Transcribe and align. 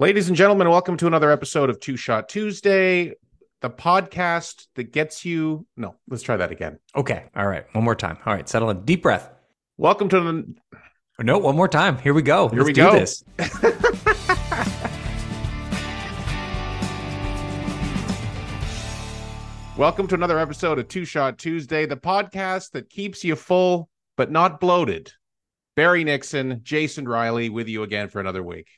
Ladies 0.00 0.28
and 0.28 0.36
gentlemen, 0.36 0.70
welcome 0.70 0.96
to 0.98 1.08
another 1.08 1.32
episode 1.32 1.70
of 1.70 1.80
Two 1.80 1.96
Shot 1.96 2.28
Tuesday, 2.28 3.14
the 3.62 3.68
podcast 3.68 4.68
that 4.76 4.92
gets 4.92 5.24
you. 5.24 5.66
No, 5.76 5.96
let's 6.08 6.22
try 6.22 6.36
that 6.36 6.52
again. 6.52 6.78
Okay. 6.94 7.24
All 7.34 7.48
right. 7.48 7.64
One 7.72 7.82
more 7.82 7.96
time. 7.96 8.16
All 8.24 8.32
right. 8.32 8.48
Settle 8.48 8.70
in. 8.70 8.84
Deep 8.84 9.02
breath. 9.02 9.28
Welcome 9.76 10.08
to 10.10 10.20
the. 10.20 10.54
Oh, 11.18 11.24
no, 11.24 11.38
one 11.38 11.56
more 11.56 11.66
time. 11.66 11.98
Here 11.98 12.14
we 12.14 12.22
go. 12.22 12.48
Here 12.48 12.60
Let's 12.60 12.68
we 12.68 12.72
do 12.74 12.82
go. 12.82 12.92
this. 12.92 13.24
Welcome 19.76 20.06
to 20.06 20.14
another 20.14 20.38
episode 20.38 20.78
of 20.78 20.86
Two 20.86 21.04
Shot 21.04 21.38
Tuesday, 21.38 21.86
the 21.86 21.96
podcast 21.96 22.70
that 22.70 22.88
keeps 22.88 23.24
you 23.24 23.34
full 23.34 23.88
but 24.16 24.30
not 24.30 24.60
bloated. 24.60 25.10
Barry 25.74 26.04
Nixon, 26.04 26.60
Jason 26.62 27.08
Riley, 27.08 27.48
with 27.48 27.66
you 27.66 27.82
again 27.82 28.08
for 28.08 28.20
another 28.20 28.44
week. 28.44 28.68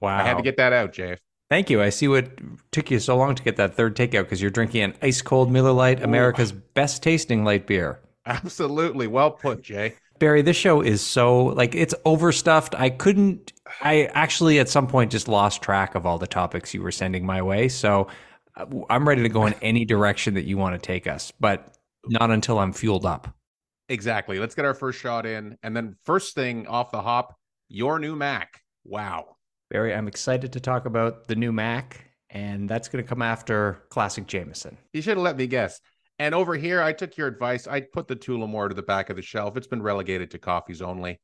Wow. 0.00 0.18
I 0.18 0.22
had 0.22 0.36
to 0.36 0.42
get 0.42 0.56
that 0.56 0.72
out, 0.72 0.92
Jay. 0.92 1.16
Thank 1.50 1.70
you. 1.70 1.82
I 1.82 1.88
see 1.88 2.08
what 2.08 2.28
took 2.72 2.90
you 2.90 3.00
so 3.00 3.16
long 3.16 3.34
to 3.34 3.42
get 3.42 3.56
that 3.56 3.74
third 3.74 3.96
takeout 3.96 4.24
because 4.24 4.42
you're 4.42 4.50
drinking 4.50 4.82
an 4.82 4.94
ice 5.00 5.22
cold 5.22 5.50
Miller 5.50 5.72
Lite, 5.72 6.02
America's 6.02 6.52
best 6.52 7.02
tasting 7.02 7.42
light 7.42 7.66
beer. 7.66 8.00
Absolutely, 8.26 9.06
well 9.06 9.30
put, 9.30 9.62
Jay. 9.62 9.94
Barry, 10.18 10.42
this 10.42 10.56
show 10.56 10.82
is 10.82 11.00
so 11.00 11.46
like 11.46 11.74
it's 11.74 11.94
overstuffed. 12.04 12.74
I 12.74 12.90
couldn't. 12.90 13.52
I 13.80 14.04
actually 14.12 14.58
at 14.58 14.68
some 14.68 14.86
point 14.86 15.10
just 15.10 15.28
lost 15.28 15.62
track 15.62 15.94
of 15.94 16.04
all 16.04 16.18
the 16.18 16.26
topics 16.26 16.74
you 16.74 16.82
were 16.82 16.92
sending 16.92 17.24
my 17.24 17.40
way. 17.40 17.68
So 17.68 18.08
uh, 18.56 18.66
I'm 18.90 19.08
ready 19.08 19.22
to 19.22 19.28
go 19.28 19.46
in 19.46 19.54
any 19.62 19.86
direction 19.86 20.34
that 20.34 20.44
you 20.44 20.58
want 20.58 20.74
to 20.74 20.86
take 20.86 21.06
us, 21.06 21.32
but 21.40 21.74
not 22.06 22.30
until 22.30 22.58
I'm 22.58 22.72
fueled 22.74 23.06
up. 23.06 23.34
Exactly. 23.88 24.38
Let's 24.38 24.54
get 24.54 24.66
our 24.66 24.74
first 24.74 25.00
shot 25.00 25.24
in, 25.24 25.56
and 25.62 25.74
then 25.74 25.96
first 26.04 26.34
thing 26.34 26.66
off 26.66 26.90
the 26.90 27.00
hop, 27.00 27.34
your 27.68 27.98
new 27.98 28.16
Mac. 28.16 28.60
Wow. 28.84 29.36
Barry, 29.70 29.94
I'm 29.94 30.08
excited 30.08 30.52
to 30.54 30.60
talk 30.60 30.86
about 30.86 31.28
the 31.28 31.36
new 31.36 31.52
Mac, 31.52 32.10
and 32.30 32.68
that's 32.68 32.88
going 32.88 33.04
to 33.04 33.08
come 33.08 33.20
after 33.20 33.82
Classic 33.90 34.26
Jameson. 34.26 34.78
You 34.94 35.02
should 35.02 35.18
have 35.18 35.24
let 35.24 35.36
me 35.36 35.46
guess. 35.46 35.80
And 36.18 36.34
over 36.34 36.54
here, 36.56 36.80
I 36.80 36.92
took 36.94 37.16
your 37.16 37.28
advice. 37.28 37.66
I 37.66 37.82
put 37.82 38.08
the 38.08 38.16
Tullamore 38.16 38.70
to 38.70 38.74
the 38.74 38.82
back 38.82 39.10
of 39.10 39.16
the 39.16 39.22
shelf. 39.22 39.56
It's 39.56 39.66
been 39.66 39.82
relegated 39.82 40.30
to 40.30 40.38
coffees 40.38 40.80
only. 40.80 41.20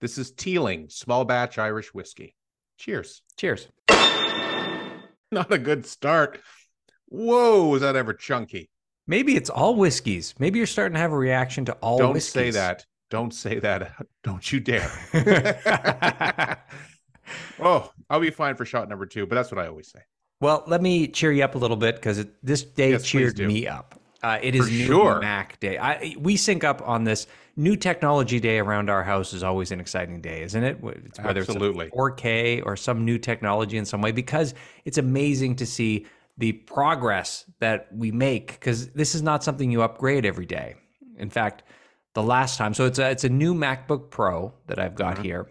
This 0.00 0.18
is 0.18 0.32
Teeling 0.32 0.88
Small 0.90 1.24
Batch 1.24 1.58
Irish 1.58 1.94
Whiskey. 1.94 2.34
Cheers. 2.76 3.22
Cheers. 3.38 3.68
Not 3.88 5.52
a 5.52 5.58
good 5.58 5.86
start. 5.86 6.40
Whoa, 7.06 7.68
was 7.68 7.82
that 7.82 7.94
ever 7.96 8.12
chunky? 8.12 8.68
Maybe 9.06 9.36
it's 9.36 9.48
all 9.48 9.76
whiskeys. 9.76 10.34
Maybe 10.40 10.58
you're 10.58 10.66
starting 10.66 10.94
to 10.94 11.00
have 11.00 11.12
a 11.12 11.16
reaction 11.16 11.64
to 11.66 11.72
all 11.74 11.98
whiskeys. 11.98 12.04
Don't 12.04 12.12
whiskeys. 12.14 12.32
say 12.32 12.50
that. 12.50 12.86
Don't 13.10 13.32
say 13.32 13.58
that. 13.60 14.06
Don't 14.24 14.52
you 14.52 14.58
dare. 14.58 14.90
oh, 17.60 17.90
I'll 18.10 18.20
be 18.20 18.30
fine 18.30 18.54
for 18.56 18.64
shot 18.64 18.88
number 18.88 19.06
two, 19.06 19.26
but 19.26 19.34
that's 19.34 19.50
what 19.50 19.58
I 19.58 19.66
always 19.68 19.88
say. 19.90 20.00
well, 20.40 20.64
let 20.66 20.82
me 20.82 21.08
cheer 21.08 21.32
you 21.32 21.42
up 21.44 21.54
a 21.54 21.58
little 21.58 21.76
bit 21.76 21.96
because 21.96 22.24
this 22.42 22.62
day 22.62 22.90
Yes, 22.90 23.04
cheered 23.04 23.38
me 23.38 23.66
up. 23.66 24.00
Uh, 24.22 24.38
it 24.42 24.54
is 24.54 24.66
For 24.66 24.72
new 24.72 24.86
sure. 24.86 25.20
Mac 25.20 25.60
Day. 25.60 25.78
I, 25.78 26.14
we 26.18 26.36
sync 26.36 26.64
up 26.64 26.86
on 26.86 27.04
this. 27.04 27.26
New 27.58 27.76
technology 27.76 28.38
day 28.40 28.58
around 28.58 28.90
our 28.90 29.02
house 29.04 29.32
is 29.32 29.42
always 29.42 29.70
an 29.70 29.80
exciting 29.80 30.20
day, 30.20 30.42
isn't 30.42 30.62
it? 30.62 30.78
It's- 30.82 31.24
Whether 31.24 31.40
Absolutely. 31.40 31.86
it's 31.86 31.94
4K 31.96 32.62
or 32.66 32.76
some 32.76 33.04
new 33.04 33.18
technology 33.18 33.76
in 33.78 33.84
some 33.84 34.02
way, 34.02 34.12
because 34.12 34.54
it's 34.84 34.98
amazing 34.98 35.56
to 35.56 35.66
see 35.66 36.06
the 36.38 36.52
progress 36.52 37.44
that 37.60 37.88
we 37.94 38.10
make. 38.10 38.52
Because 38.52 38.88
this 38.88 39.14
is 39.14 39.22
not 39.22 39.42
something 39.44 39.70
you 39.70 39.82
upgrade 39.82 40.26
every 40.26 40.46
day. 40.46 40.74
In 41.18 41.30
fact, 41.30 41.62
the 42.14 42.22
last 42.22 42.58
time, 42.58 42.74
so 42.74 42.84
it's 42.86 42.98
a 42.98 43.10
it's 43.10 43.24
a 43.24 43.28
new 43.28 43.54
MacBook 43.54 44.10
Pro 44.10 44.52
that 44.66 44.78
I've 44.78 44.94
got 44.94 45.16
Mhm. 45.18 45.22
here. 45.22 45.46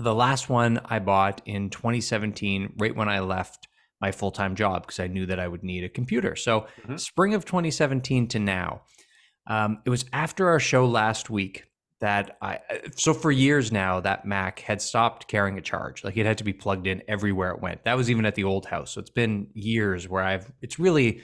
The 0.00 0.14
last 0.14 0.48
one 0.48 0.80
I 0.86 0.98
bought 0.98 1.42
in 1.44 1.68
2017, 1.70 2.74
right 2.78 2.94
when 2.96 3.08
I 3.08 3.20
left 3.20 3.68
my 4.00 4.12
full 4.12 4.30
time 4.30 4.54
job, 4.54 4.82
because 4.86 4.98
I 4.98 5.08
knew 5.08 5.26
that 5.26 5.38
I 5.38 5.46
would 5.46 5.62
need 5.62 5.84
a 5.84 5.88
computer. 5.88 6.34
So, 6.36 6.66
Mhm. 6.86 6.98
spring 6.98 7.34
of 7.34 7.44
2017 7.44 8.26
to 8.28 8.38
now, 8.38 8.82
um, 9.46 9.82
it 9.84 9.90
was 9.90 10.06
after 10.12 10.48
our 10.48 10.58
show 10.60 10.86
last 10.86 11.28
week 11.28 11.64
that 12.00 12.38
I, 12.40 12.60
so 12.96 13.12
for 13.12 13.30
years 13.30 13.70
now, 13.70 14.00
that 14.00 14.24
Mac 14.24 14.60
had 14.60 14.80
stopped 14.80 15.28
carrying 15.28 15.58
a 15.58 15.60
charge. 15.60 16.02
Like 16.02 16.16
it 16.16 16.24
had 16.24 16.38
to 16.38 16.44
be 16.44 16.54
plugged 16.54 16.86
in 16.86 17.02
everywhere 17.06 17.50
it 17.50 17.60
went. 17.60 17.84
That 17.84 17.98
was 17.98 18.10
even 18.10 18.24
at 18.24 18.34
the 18.36 18.44
old 18.44 18.64
house. 18.66 18.92
So, 18.92 19.00
it's 19.02 19.10
been 19.10 19.48
years 19.52 20.08
where 20.08 20.22
I've, 20.24 20.50
it's 20.62 20.78
really, 20.78 21.20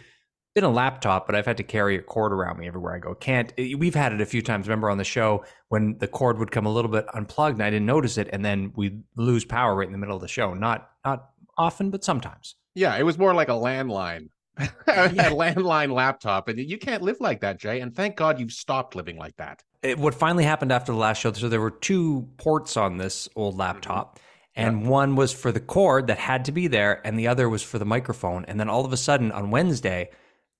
been 0.56 0.64
a 0.64 0.70
laptop, 0.70 1.26
but 1.26 1.36
I've 1.36 1.44
had 1.44 1.58
to 1.58 1.62
carry 1.62 1.96
a 1.96 2.02
cord 2.02 2.32
around 2.32 2.58
me 2.58 2.66
everywhere 2.66 2.94
I 2.94 2.98
go. 2.98 3.14
Can't. 3.14 3.52
Eh, 3.58 3.74
we've 3.76 3.94
had 3.94 4.14
it 4.14 4.22
a 4.22 4.26
few 4.26 4.40
times. 4.40 4.66
Remember 4.66 4.88
on 4.88 4.96
the 4.96 5.04
show 5.04 5.44
when 5.68 5.98
the 5.98 6.08
cord 6.08 6.38
would 6.38 6.50
come 6.50 6.64
a 6.64 6.72
little 6.72 6.90
bit 6.90 7.04
unplugged 7.14 7.58
and 7.58 7.62
I 7.62 7.68
didn't 7.68 7.84
notice 7.84 8.16
it, 8.16 8.30
and 8.32 8.42
then 8.42 8.72
we 8.74 8.98
lose 9.16 9.44
power 9.44 9.74
right 9.74 9.86
in 9.86 9.92
the 9.92 9.98
middle 9.98 10.16
of 10.16 10.22
the 10.22 10.28
show. 10.28 10.54
Not 10.54 10.90
not 11.04 11.28
often, 11.58 11.90
but 11.90 12.02
sometimes. 12.02 12.56
Yeah, 12.74 12.96
it 12.96 13.02
was 13.02 13.18
more 13.18 13.34
like 13.34 13.48
a 13.48 13.52
landline. 13.52 14.30
a 14.58 15.08
landline 15.08 15.92
laptop. 15.92 16.48
And 16.48 16.58
you 16.58 16.78
can't 16.78 17.02
live 17.02 17.18
like 17.20 17.42
that, 17.42 17.58
Jay. 17.58 17.80
And 17.80 17.94
thank 17.94 18.16
God 18.16 18.40
you've 18.40 18.52
stopped 18.52 18.96
living 18.96 19.18
like 19.18 19.36
that. 19.36 19.62
It, 19.82 19.98
what 19.98 20.14
finally 20.14 20.44
happened 20.44 20.72
after 20.72 20.92
the 20.92 20.98
last 20.98 21.18
show? 21.18 21.32
So 21.34 21.50
there 21.50 21.60
were 21.60 21.70
two 21.70 22.26
ports 22.38 22.78
on 22.78 22.96
this 22.96 23.28
old 23.36 23.52
mm-hmm. 23.52 23.60
laptop. 23.60 24.18
And 24.58 24.88
one 24.88 25.16
was 25.16 25.34
for 25.34 25.52
the 25.52 25.60
cord 25.60 26.06
that 26.06 26.16
had 26.16 26.46
to 26.46 26.52
be 26.52 26.66
there, 26.66 27.06
and 27.06 27.18
the 27.18 27.28
other 27.28 27.46
was 27.46 27.62
for 27.62 27.78
the 27.78 27.84
microphone. 27.84 28.46
And 28.46 28.58
then 28.58 28.70
all 28.70 28.86
of 28.86 28.92
a 28.94 28.96
sudden 28.96 29.30
on 29.30 29.50
Wednesday, 29.50 30.08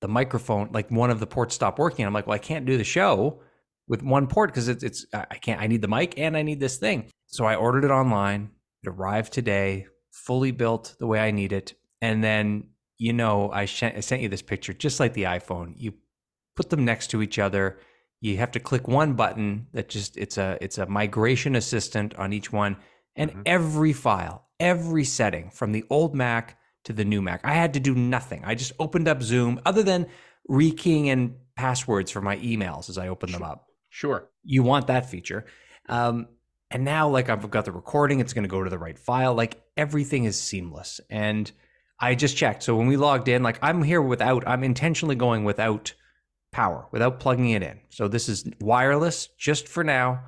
the 0.01 0.09
microphone, 0.09 0.71
like 0.73 0.91
one 0.91 1.11
of 1.11 1.21
the 1.21 1.27
ports 1.27 1.55
stopped 1.55 1.79
working. 1.79 2.05
I'm 2.05 2.13
like, 2.13 2.27
well, 2.27 2.35
I 2.35 2.39
can't 2.39 2.67
do 2.67 2.77
the 2.77 2.85
show 2.85 3.41
with 3.89 4.03
one 4.03 4.27
port 4.27 4.51
because 4.51 4.69
it's, 4.69 4.83
it's 4.83 5.07
I 5.15 5.37
can't. 5.37 5.61
I 5.61 5.67
need 5.67 5.83
the 5.83 5.89
mic 5.89 6.19
and 6.19 6.37
I 6.37 6.43
need 6.43 6.61
this 6.61 6.77
thing. 6.77 7.07
So 7.27 7.45
I 7.45 7.55
ordered 7.57 7.85
it 7.85 7.91
online. 7.91 8.51
It 8.83 8.89
arrived 8.89 9.33
today, 9.33 9.87
fully 10.11 10.51
built 10.51 10.95
the 10.99 11.07
way 11.07 11.21
I 11.21 11.31
need 11.31 11.53
it. 11.53 11.75
And 12.03 12.23
then 12.23 12.69
you 12.99 13.13
know, 13.13 13.51
I, 13.51 13.67
sh- 13.67 13.83
I 13.83 14.01
sent 14.01 14.23
you 14.23 14.29
this 14.31 14.41
picture, 14.41 14.73
just 14.73 15.01
like 15.01 15.13
the 15.13 15.25
iPhone. 15.25 15.75
You 15.77 15.93
put 16.57 16.71
them 16.71 16.85
next 16.87 17.09
to 17.09 17.21
each 17.21 17.39
other. 17.39 17.79
You 18.23 18.39
have 18.39 18.51
to 18.53 18.61
click 18.61 18.89
one 18.89 19.13
button 19.13 19.67
that 19.73 19.91
just 19.91 20.17
it's 20.17 20.39
a 20.39 20.57
it's 20.63 20.79
a 20.79 20.87
migration 20.87 21.55
assistant 21.57 22.15
on 22.15 22.33
each 22.33 22.51
one, 22.53 22.77
and 23.15 23.31
Mhm. 23.31 23.43
every 23.45 23.93
file, 23.93 24.47
every 24.59 25.05
setting 25.05 25.51
from 25.51 25.73
the 25.73 25.85
old 25.91 26.15
Mac 26.15 26.59
to 26.87 26.93
the 26.93 27.05
new 27.05 27.21
Mac. 27.21 27.41
I 27.45 27.55
had 27.55 27.75
to 27.75 27.81
do 27.81 27.95
nothing. 27.95 28.43
I 28.45 28.55
just 28.55 28.73
opened 28.79 29.09
up 29.09 29.23
Zoom, 29.23 29.61
other 29.67 29.83
than 29.83 30.07
rekeying 30.49 31.07
in 31.07 31.37
passwords 31.57 32.11
for 32.11 32.21
my 32.21 32.37
emails 32.39 32.89
as 32.89 32.99
I 32.99 33.09
opened 33.09 33.35
them 33.35 33.43
up. 33.43 33.67
Sure. 33.91 34.29
You 34.45 34.63
want 34.63 34.87
that 34.87 35.11
feature. 35.11 35.47
Um, 35.89 36.29
and 36.71 36.85
now, 36.85 37.09
like 37.09 37.29
I've 37.29 37.51
got 37.51 37.65
the 37.65 37.73
recording, 37.73 38.21
it's 38.21 38.33
going 38.33 38.45
to 38.45 38.49
go 38.49 38.63
to 38.63 38.71
the 38.71 38.79
right 38.79 38.99
file. 38.99 39.35
Like 39.35 39.63
everything 39.77 40.25
is 40.25 40.41
seamless. 40.41 41.01
And 41.11 41.51
I 41.99 42.15
just 42.15 42.37
checked. 42.37 42.63
So 42.63 42.77
when 42.77 42.87
we 42.87 42.97
logged 42.97 43.29
in, 43.29 43.43
like 43.43 43.59
I'm 43.63 43.83
here 43.83 44.03
without, 44.03 44.47
I'm 44.47 44.65
intentionally 44.65 45.15
going 45.15 45.45
without 45.45 45.95
power, 46.53 46.87
without 46.93 47.21
plugging 47.21 47.51
it 47.51 47.63
in. 47.63 47.81
So 47.89 48.09
this 48.09 48.29
is 48.29 48.49
wireless 48.61 49.29
just 49.39 49.69
for 49.69 49.85
now. 49.85 50.25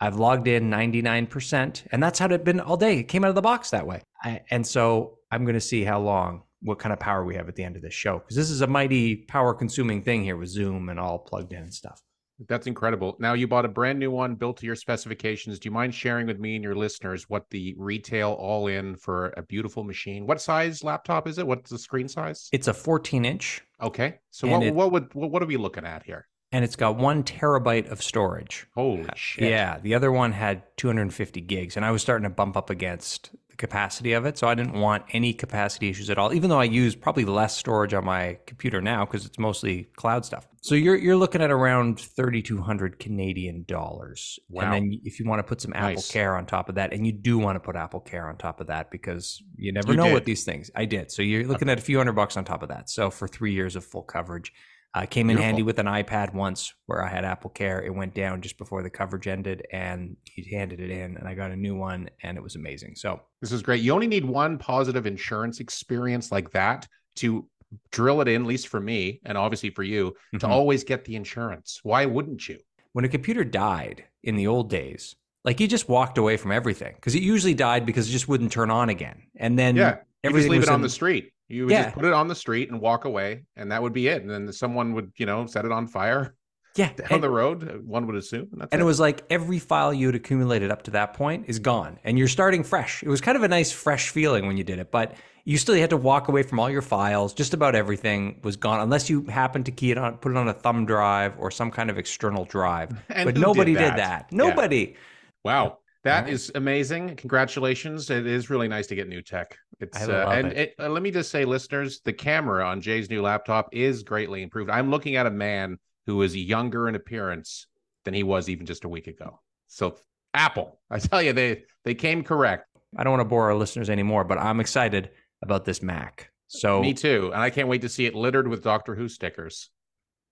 I've 0.00 0.16
logged 0.16 0.46
in 0.46 0.70
99%, 0.70 1.82
and 1.90 2.02
that's 2.02 2.20
how 2.20 2.26
it's 2.26 2.44
been 2.44 2.60
all 2.60 2.76
day. 2.76 3.00
It 3.00 3.04
came 3.04 3.24
out 3.24 3.30
of 3.30 3.34
the 3.34 3.42
box 3.42 3.70
that 3.70 3.86
way. 3.86 4.02
I, 4.22 4.42
and 4.48 4.64
so 4.64 5.17
I'm 5.30 5.44
going 5.44 5.54
to 5.54 5.60
see 5.60 5.84
how 5.84 6.00
long, 6.00 6.42
what 6.62 6.78
kind 6.78 6.92
of 6.92 6.98
power 7.00 7.24
we 7.24 7.34
have 7.36 7.48
at 7.48 7.56
the 7.56 7.64
end 7.64 7.76
of 7.76 7.82
this 7.82 7.94
show. 7.94 8.18
Because 8.18 8.36
this 8.36 8.50
is 8.50 8.60
a 8.60 8.66
mighty 8.66 9.16
power 9.16 9.54
consuming 9.54 10.02
thing 10.02 10.22
here 10.24 10.36
with 10.36 10.48
Zoom 10.48 10.88
and 10.88 10.98
all 10.98 11.18
plugged 11.18 11.52
in 11.52 11.62
and 11.62 11.74
stuff. 11.74 12.00
That's 12.48 12.68
incredible. 12.68 13.16
Now 13.18 13.32
you 13.32 13.48
bought 13.48 13.64
a 13.64 13.68
brand 13.68 13.98
new 13.98 14.12
one 14.12 14.36
built 14.36 14.58
to 14.58 14.66
your 14.66 14.76
specifications. 14.76 15.58
Do 15.58 15.66
you 15.68 15.72
mind 15.72 15.92
sharing 15.92 16.28
with 16.28 16.38
me 16.38 16.54
and 16.54 16.62
your 16.62 16.76
listeners 16.76 17.24
what 17.28 17.50
the 17.50 17.74
retail 17.76 18.30
all 18.38 18.68
in 18.68 18.94
for 18.94 19.34
a 19.36 19.42
beautiful 19.42 19.82
machine? 19.82 20.24
What 20.24 20.40
size 20.40 20.84
laptop 20.84 21.26
is 21.26 21.38
it? 21.38 21.46
What's 21.46 21.68
the 21.70 21.78
screen 21.78 22.06
size? 22.06 22.48
It's 22.52 22.68
a 22.68 22.74
14 22.74 23.24
inch 23.24 23.62
Okay. 23.82 24.20
So 24.30 24.46
what 24.48 24.62
it- 24.62 24.74
what 24.74 24.92
would 24.92 25.12
what, 25.14 25.30
what 25.32 25.42
are 25.42 25.46
we 25.46 25.56
looking 25.56 25.84
at 25.84 26.04
here? 26.04 26.26
and 26.50 26.64
it's 26.64 26.76
got 26.76 26.96
one 26.96 27.22
terabyte 27.24 27.90
of 27.90 28.02
storage. 28.02 28.66
Holy 28.74 29.04
shit. 29.16 29.50
Yeah, 29.50 29.78
the 29.80 29.94
other 29.94 30.10
one 30.10 30.32
had 30.32 30.62
250 30.78 31.42
gigs, 31.42 31.76
and 31.76 31.84
I 31.84 31.90
was 31.90 32.00
starting 32.00 32.22
to 32.22 32.30
bump 32.30 32.56
up 32.56 32.70
against 32.70 33.30
capacity 33.58 34.12
of 34.12 34.24
it. 34.24 34.38
So 34.38 34.48
I 34.48 34.54
didn't 34.54 34.74
want 34.74 35.04
any 35.12 35.34
capacity 35.34 35.90
issues 35.90 36.08
at 36.08 36.16
all, 36.16 36.32
even 36.32 36.48
though 36.48 36.60
I 36.60 36.64
use 36.64 36.94
probably 36.94 37.24
less 37.24 37.56
storage 37.56 37.92
on 37.92 38.04
my 38.04 38.38
computer 38.46 38.80
now 38.80 39.04
because 39.04 39.26
it's 39.26 39.38
mostly 39.38 39.84
cloud 39.96 40.24
stuff. 40.24 40.46
So 40.62 40.74
you're 40.74 40.96
you're 40.96 41.16
looking 41.16 41.42
at 41.42 41.50
around 41.50 42.00
3,200 42.00 42.98
Canadian 42.98 43.64
dollars. 43.68 44.38
Wow. 44.48 44.62
And 44.64 44.72
then 44.72 45.00
if 45.04 45.18
you 45.20 45.26
want 45.26 45.40
to 45.40 45.42
put 45.42 45.60
some 45.60 45.72
Apple 45.74 45.94
Nice. 45.96 46.10
Care 46.10 46.36
on 46.36 46.46
top 46.46 46.68
of 46.68 46.76
that, 46.76 46.92
and 46.92 47.06
you 47.06 47.12
do 47.12 47.38
want 47.38 47.56
to 47.56 47.60
put 47.60 47.76
Apple 47.76 48.00
Care 48.00 48.28
on 48.28 48.36
top 48.36 48.60
of 48.60 48.68
that 48.68 48.90
because 48.90 49.42
you 49.56 49.72
never 49.72 49.90
You 49.90 49.96
know 49.96 50.04
did. 50.04 50.14
what 50.14 50.24
these 50.24 50.44
things. 50.44 50.70
I 50.74 50.84
did. 50.84 51.10
So 51.10 51.22
you're 51.22 51.44
looking 51.46 51.68
at 51.68 51.78
a 51.78 51.82
few 51.82 51.98
hundred 51.98 52.12
bucks 52.14 52.36
on 52.36 52.44
top 52.44 52.62
of 52.62 52.68
that. 52.70 52.88
So 52.88 53.10
for 53.10 53.28
three 53.28 53.52
years 53.52 53.76
of 53.76 53.84
full 53.84 54.02
coverage. 54.02 54.52
Uh, 54.94 55.04
came 55.04 55.28
in 55.28 55.36
Beautiful. 55.36 55.44
handy 55.44 55.62
with 55.62 55.78
an 55.78 55.86
iPad 55.86 56.32
once 56.32 56.72
where 56.86 57.04
I 57.04 57.08
had 57.08 57.24
Apple 57.24 57.50
Care. 57.50 57.82
It 57.84 57.94
went 57.94 58.14
down 58.14 58.40
just 58.40 58.56
before 58.56 58.82
the 58.82 58.88
coverage 58.88 59.26
ended, 59.28 59.66
and 59.70 60.16
he 60.24 60.42
handed 60.54 60.80
it 60.80 60.90
in, 60.90 61.16
and 61.18 61.28
I 61.28 61.34
got 61.34 61.50
a 61.50 61.56
new 61.56 61.76
one, 61.76 62.08
and 62.22 62.38
it 62.38 62.42
was 62.42 62.56
amazing. 62.56 62.94
So 62.96 63.20
This 63.42 63.52
is 63.52 63.62
great. 63.62 63.82
You 63.82 63.92
only 63.92 64.06
need 64.06 64.24
one 64.24 64.56
positive 64.58 65.06
insurance 65.06 65.60
experience 65.60 66.32
like 66.32 66.50
that 66.52 66.88
to 67.16 67.46
drill 67.92 68.22
it 68.22 68.28
in, 68.28 68.42
at 68.42 68.48
least 68.48 68.68
for 68.68 68.80
me, 68.80 69.20
and 69.26 69.36
obviously 69.36 69.68
for 69.70 69.82
you, 69.82 70.16
to 70.32 70.38
Mhm. 70.46 70.48
always 70.48 70.84
get 70.84 71.04
the 71.04 71.16
insurance. 71.16 71.80
Why 71.82 72.06
wouldn't 72.06 72.48
you? 72.48 72.58
when 72.94 73.04
a 73.04 73.08
computer 73.08 73.44
died 73.44 74.02
in 74.24 74.34
the 74.34 74.46
old 74.48 74.70
days, 74.70 75.14
Like 75.44 75.60
you 75.60 75.68
just 75.68 75.88
walked 75.88 76.18
away 76.18 76.36
from 76.36 76.50
everything 76.50 76.94
because 76.96 77.14
it 77.14 77.22
usually 77.22 77.54
died 77.54 77.86
because 77.86 78.08
it 78.08 78.12
just 78.12 78.26
wouldn't 78.26 78.50
turn 78.50 78.70
on 78.70 78.88
again. 78.88 79.22
And 79.36 79.56
then 79.58 79.76
Yeah, 79.76 79.98
you 80.24 80.30
just 80.30 80.48
leave 80.48 80.60
was 80.60 80.68
it 80.68 80.72
on 80.72 80.76
in- 80.76 80.82
the 80.82 80.88
street. 80.88 81.32
You 81.48 81.64
would 81.66 81.72
Yeah. 81.72 81.84
just 81.84 81.94
put 81.94 82.04
it 82.04 82.12
on 82.12 82.28
the 82.28 82.34
street 82.34 82.70
and 82.70 82.80
walk 82.80 83.04
away, 83.04 83.44
and 83.56 83.72
that 83.72 83.82
would 83.82 83.92
be 83.92 84.08
it. 84.08 84.22
And 84.22 84.30
then 84.30 84.52
someone 84.52 84.92
would, 84.94 85.12
you 85.16 85.26
know, 85.26 85.46
set 85.46 85.64
it 85.64 85.72
on 85.72 85.86
fire 85.86 86.34
yeah. 86.76 86.92
down 86.92 87.06
And, 87.10 87.22
the 87.22 87.30
road. 87.30 87.68
Uh, 87.68 87.72
one 87.78 88.06
would 88.06 88.16
assume, 88.16 88.48
and 88.52 88.60
that's 88.60 88.72
and 88.72 88.80
it. 88.80 88.82
it 88.82 88.86
was 88.86 89.00
like 89.00 89.24
every 89.30 89.58
file 89.58 89.92
you 89.94 90.06
had 90.06 90.14
accumulated 90.14 90.70
up 90.70 90.82
to 90.84 90.90
that 90.92 91.14
point 91.14 91.46
is 91.48 91.58
gone, 91.58 91.98
and 92.04 92.18
you're 92.18 92.28
starting 92.28 92.62
fresh. 92.64 93.02
It 93.02 93.08
was 93.08 93.20
kind 93.20 93.36
of 93.36 93.42
a 93.42 93.48
nice 93.48 93.72
fresh 93.72 94.10
feeling 94.10 94.46
when 94.46 94.56
you 94.56 94.64
did 94.64 94.78
it, 94.78 94.90
but 94.90 95.14
you 95.44 95.56
still 95.56 95.74
had 95.76 95.88
to 95.90 95.96
walk 95.96 96.28
away 96.28 96.42
from 96.42 96.60
all 96.60 96.68
your 96.68 96.82
files. 96.82 97.32
Just 97.32 97.54
about 97.54 97.74
everything 97.74 98.38
was 98.44 98.56
gone, 98.56 98.80
unless 98.80 99.08
you 99.08 99.22
happened 99.24 99.64
to 99.66 99.72
key 99.72 99.90
it 99.90 99.96
on, 99.96 100.18
put 100.18 100.30
it 100.32 100.36
on 100.36 100.46
a 100.48 100.52
thumb 100.52 100.84
drive 100.84 101.32
or 101.38 101.50
some 101.50 101.70
kind 101.70 101.88
of 101.88 101.96
external 101.96 102.44
drive. 102.44 102.90
But 103.08 103.36
nobody 103.38 103.72
did 103.72 103.78
did 103.78 103.88
that? 103.94 103.96
that. 103.96 104.28
Yeah. 104.30 104.36
Nobody. 104.36 104.96
Wow, 105.44 105.78
that 106.04 106.24
Right. 106.24 106.32
is 106.32 106.52
amazing! 106.54 107.16
Congratulations! 107.16 108.10
It 108.10 108.26
is 108.26 108.50
really 108.50 108.68
nice 108.68 108.86
to 108.88 108.94
get 108.94 109.08
new 109.08 109.22
tech. 109.22 109.56
It's 109.80 109.96
I 110.00 110.12
uh, 110.12 110.30
and 110.30 110.46
it. 110.48 110.56
it, 110.56 110.74
uh, 110.78 110.88
let 110.88 111.02
me 111.02 111.10
just 111.10 111.30
say, 111.30 111.44
listeners, 111.44 112.00
the 112.04 112.12
camera 112.12 112.64
on 112.66 112.80
Jay's 112.80 113.10
new 113.10 113.22
laptop 113.22 113.68
is 113.72 114.02
greatly 114.02 114.42
improved. 114.42 114.70
I'm 114.70 114.90
looking 114.90 115.16
at 115.16 115.26
a 115.26 115.30
man 115.30 115.78
who 116.06 116.22
is 116.22 116.36
younger 116.36 116.88
in 116.88 116.94
appearance 116.94 117.66
than 118.04 118.14
he 118.14 118.22
was 118.22 118.48
even 118.48 118.64
just 118.66 118.84
a 118.84 118.88
week 118.88 119.06
ago. 119.06 119.40
So 119.66 119.96
Apple, 120.34 120.80
I 120.90 120.98
tell 120.98 121.20
you, 121.22 121.32
they 121.32 121.64
they 121.84 121.94
came 121.94 122.22
correct. 122.22 122.66
I 122.96 123.04
don't 123.04 123.10
want 123.12 123.20
to 123.20 123.28
bore 123.28 123.44
our 123.50 123.54
listeners 123.54 123.90
anymore, 123.90 124.24
but 124.24 124.38
I'm 124.38 124.60
excited 124.60 125.10
about 125.42 125.64
this 125.64 125.82
Mac. 125.82 126.30
So 126.46 126.80
Me 126.80 126.94
too, 126.94 127.30
and 127.34 127.42
I 127.42 127.50
can't 127.50 127.68
wait 127.68 127.82
to 127.82 127.88
see 127.88 128.06
it 128.06 128.14
littered 128.14 128.48
with 128.48 128.62
Doctor 128.62 128.94
Who 128.94 129.08
stickers. 129.08 129.68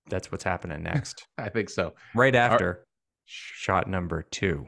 that's 0.09 0.33
what's 0.33 0.45
happening 0.45 0.83
next. 0.83 1.27
I 1.39 1.51
think 1.51 1.69
so. 1.69 1.95
right 2.15 2.35
after 2.35 2.87
shot 3.27 3.89
number 3.89 4.23
two. 4.23 4.67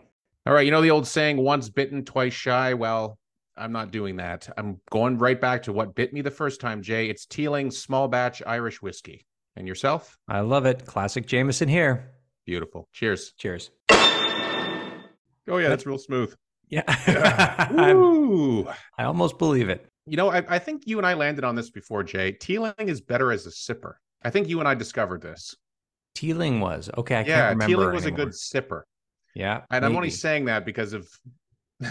All 0.49 0.55
right, 0.55 0.65
you 0.65 0.71
know 0.71 0.81
the 0.81 0.91
old 0.91 1.07
saying, 1.07 1.37
once 1.37 1.69
bitten, 1.69 2.07
twice 2.07 2.33
shy. 2.33 2.73
Well, 2.73 3.19
I'm 3.55 3.71
not 3.71 3.91
doing 3.91 4.17
that. 4.17 4.49
I'm 4.57 4.81
going 4.91 5.19
right 5.19 5.39
back 5.39 5.65
to 5.65 5.75
what 5.75 5.95
bit 5.95 6.15
me 6.15 6.23
the 6.23 6.31
first 6.31 6.59
time, 6.59 6.81
Jay. 6.81 7.11
It's 7.11 7.27
Teeling 7.27 7.71
small 7.71 8.09
batch 8.09 8.43
Irish 8.47 8.81
whiskey. 8.81 9.27
And 9.57 9.69
yourself? 9.69 10.17
I 10.27 10.41
love 10.41 10.65
it. 10.65 10.87
Classic 10.87 11.27
Jameson 11.27 11.69
here. 11.69 12.13
Beautiful. 12.47 12.89
Cheers. 12.95 13.35
Cheers. 13.37 13.73
Oh, 13.91 15.59
yeah, 15.59 15.69
that's 15.69 15.85
real 15.85 15.99
smooth. 15.99 16.35
Yeah. 16.71 16.85
I'm- 17.77 17.97
Ooh. 17.99 18.67
I 18.97 19.05
almost 19.05 19.37
believe 19.37 19.69
it. 19.69 19.87
You 20.07 20.17
know, 20.17 20.31
I, 20.31 20.43
I 20.49 20.59
think 20.59 20.85
you 20.87 20.97
and 20.97 21.07
I 21.07 21.13
landed 21.13 21.45
on 21.45 21.57
this 21.57 21.69
before, 21.69 22.03
Jay. 22.05 22.33
Teeling 22.33 22.73
is 22.79 23.03
better 23.03 23.33
as 23.33 23.47
a 23.47 23.51
sipper. 23.51 23.97
I 24.23 24.31
think 24.31 24.49
you 24.49 24.61
and 24.61 24.69
I 24.69 24.75
discovered 24.75 25.21
this. 25.21 25.55
Teeling 26.15 26.61
was. 26.61 26.89
Okay, 26.97 27.17
I 27.17 27.21
yeah, 27.21 27.25
can't 27.25 27.51
remember. 27.51 27.67
Teeling 27.67 27.95
was 27.95 28.07
a 28.07 28.11
good 28.11 28.31
sipper. 28.31 28.85
Yeah. 29.35 29.63
And 29.71 29.85
I'm 29.85 29.97
only 29.97 30.11
saying 30.11 30.47
that 30.47 30.65
because 30.65 30.93
of. 30.93 31.09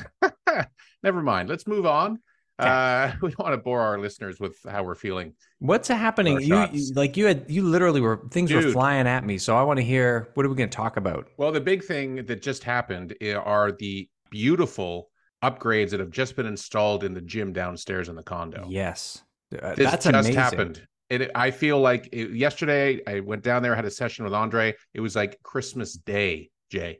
Never 1.03 1.21
mind. 1.21 1.49
Let's 1.49 1.67
move 1.67 1.85
on. 1.85 2.19
Uh, 2.59 3.11
we 3.21 3.29
don't 3.29 3.39
want 3.39 3.53
to 3.53 3.57
bore 3.57 3.81
our 3.81 3.99
listeners 3.99 4.39
with 4.39 4.57
how 4.67 4.83
we're 4.83 4.95
feeling. 4.95 5.33
What's 5.59 5.87
happening? 5.87 6.41
You 6.41 6.67
you- 6.71 6.93
like 6.95 7.17
you 7.17 7.27
had 7.27 7.45
you 7.47 7.63
literally 7.63 8.01
were 8.01 8.23
things 8.31 8.51
were 8.51 8.71
flying 8.71 9.07
at 9.07 9.25
me. 9.25 9.37
So 9.37 9.55
I 9.55 9.63
want 9.63 9.77
to 9.77 9.83
hear 9.83 10.29
what 10.33 10.45
are 10.45 10.49
we 10.49 10.55
going 10.55 10.69
to 10.69 10.75
talk 10.75 10.97
about? 10.97 11.27
Well, 11.37 11.51
the 11.51 11.61
big 11.61 11.83
thing 11.83 12.25
that 12.25 12.41
just 12.41 12.63
happened 12.63 13.15
are 13.23 13.71
the 13.71 14.09
beautiful 14.29 15.09
upgrades 15.43 15.91
that 15.91 15.99
have 15.99 16.11
just 16.11 16.35
been 16.35 16.45
installed 16.47 17.03
in 17.03 17.13
the 17.13 17.21
gym 17.21 17.53
downstairs 17.53 18.09
in 18.09 18.15
the 18.15 18.23
condo. 18.23 18.65
Yes. 18.69 19.21
Uh, 19.53 19.75
this 19.75 19.89
that's 19.89 20.05
just 20.05 20.15
amazing. 20.15 20.33
happened. 20.35 20.87
It, 21.09 21.31
I 21.35 21.51
feel 21.51 21.79
like 21.79 22.09
it, 22.11 22.31
yesterday 22.31 22.99
I 23.07 23.21
went 23.21 23.43
down 23.43 23.63
there, 23.63 23.75
had 23.75 23.85
a 23.85 23.91
session 23.91 24.25
with 24.25 24.33
Andre. 24.33 24.75
It 24.93 24.99
was 24.99 25.15
like 25.15 25.41
Christmas 25.41 25.93
Day, 25.93 26.49
Jay. 26.69 26.99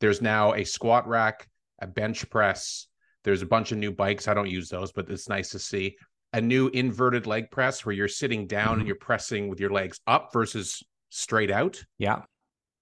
There's 0.00 0.20
now 0.22 0.54
a 0.54 0.64
squat 0.64 1.06
rack, 1.08 1.48
a 1.80 1.86
bench 1.86 2.28
press. 2.30 2.86
There's 3.24 3.42
a 3.42 3.46
bunch 3.46 3.72
of 3.72 3.78
new 3.78 3.90
bikes. 3.92 4.28
I 4.28 4.34
don't 4.34 4.50
use 4.50 4.68
those, 4.68 4.92
but 4.92 5.10
it's 5.10 5.28
nice 5.28 5.50
to 5.50 5.58
see. 5.58 5.96
A 6.32 6.40
new 6.40 6.68
inverted 6.68 7.26
leg 7.26 7.50
press 7.50 7.84
where 7.84 7.94
you're 7.94 8.08
sitting 8.08 8.46
down 8.46 8.76
Mhm. 8.76 8.78
and 8.80 8.86
you're 8.86 8.96
pressing 8.96 9.48
with 9.48 9.58
your 9.60 9.70
legs 9.70 9.98
up 10.06 10.32
versus 10.32 10.82
straight 11.08 11.50
out. 11.50 11.82
Yeah. 11.98 12.22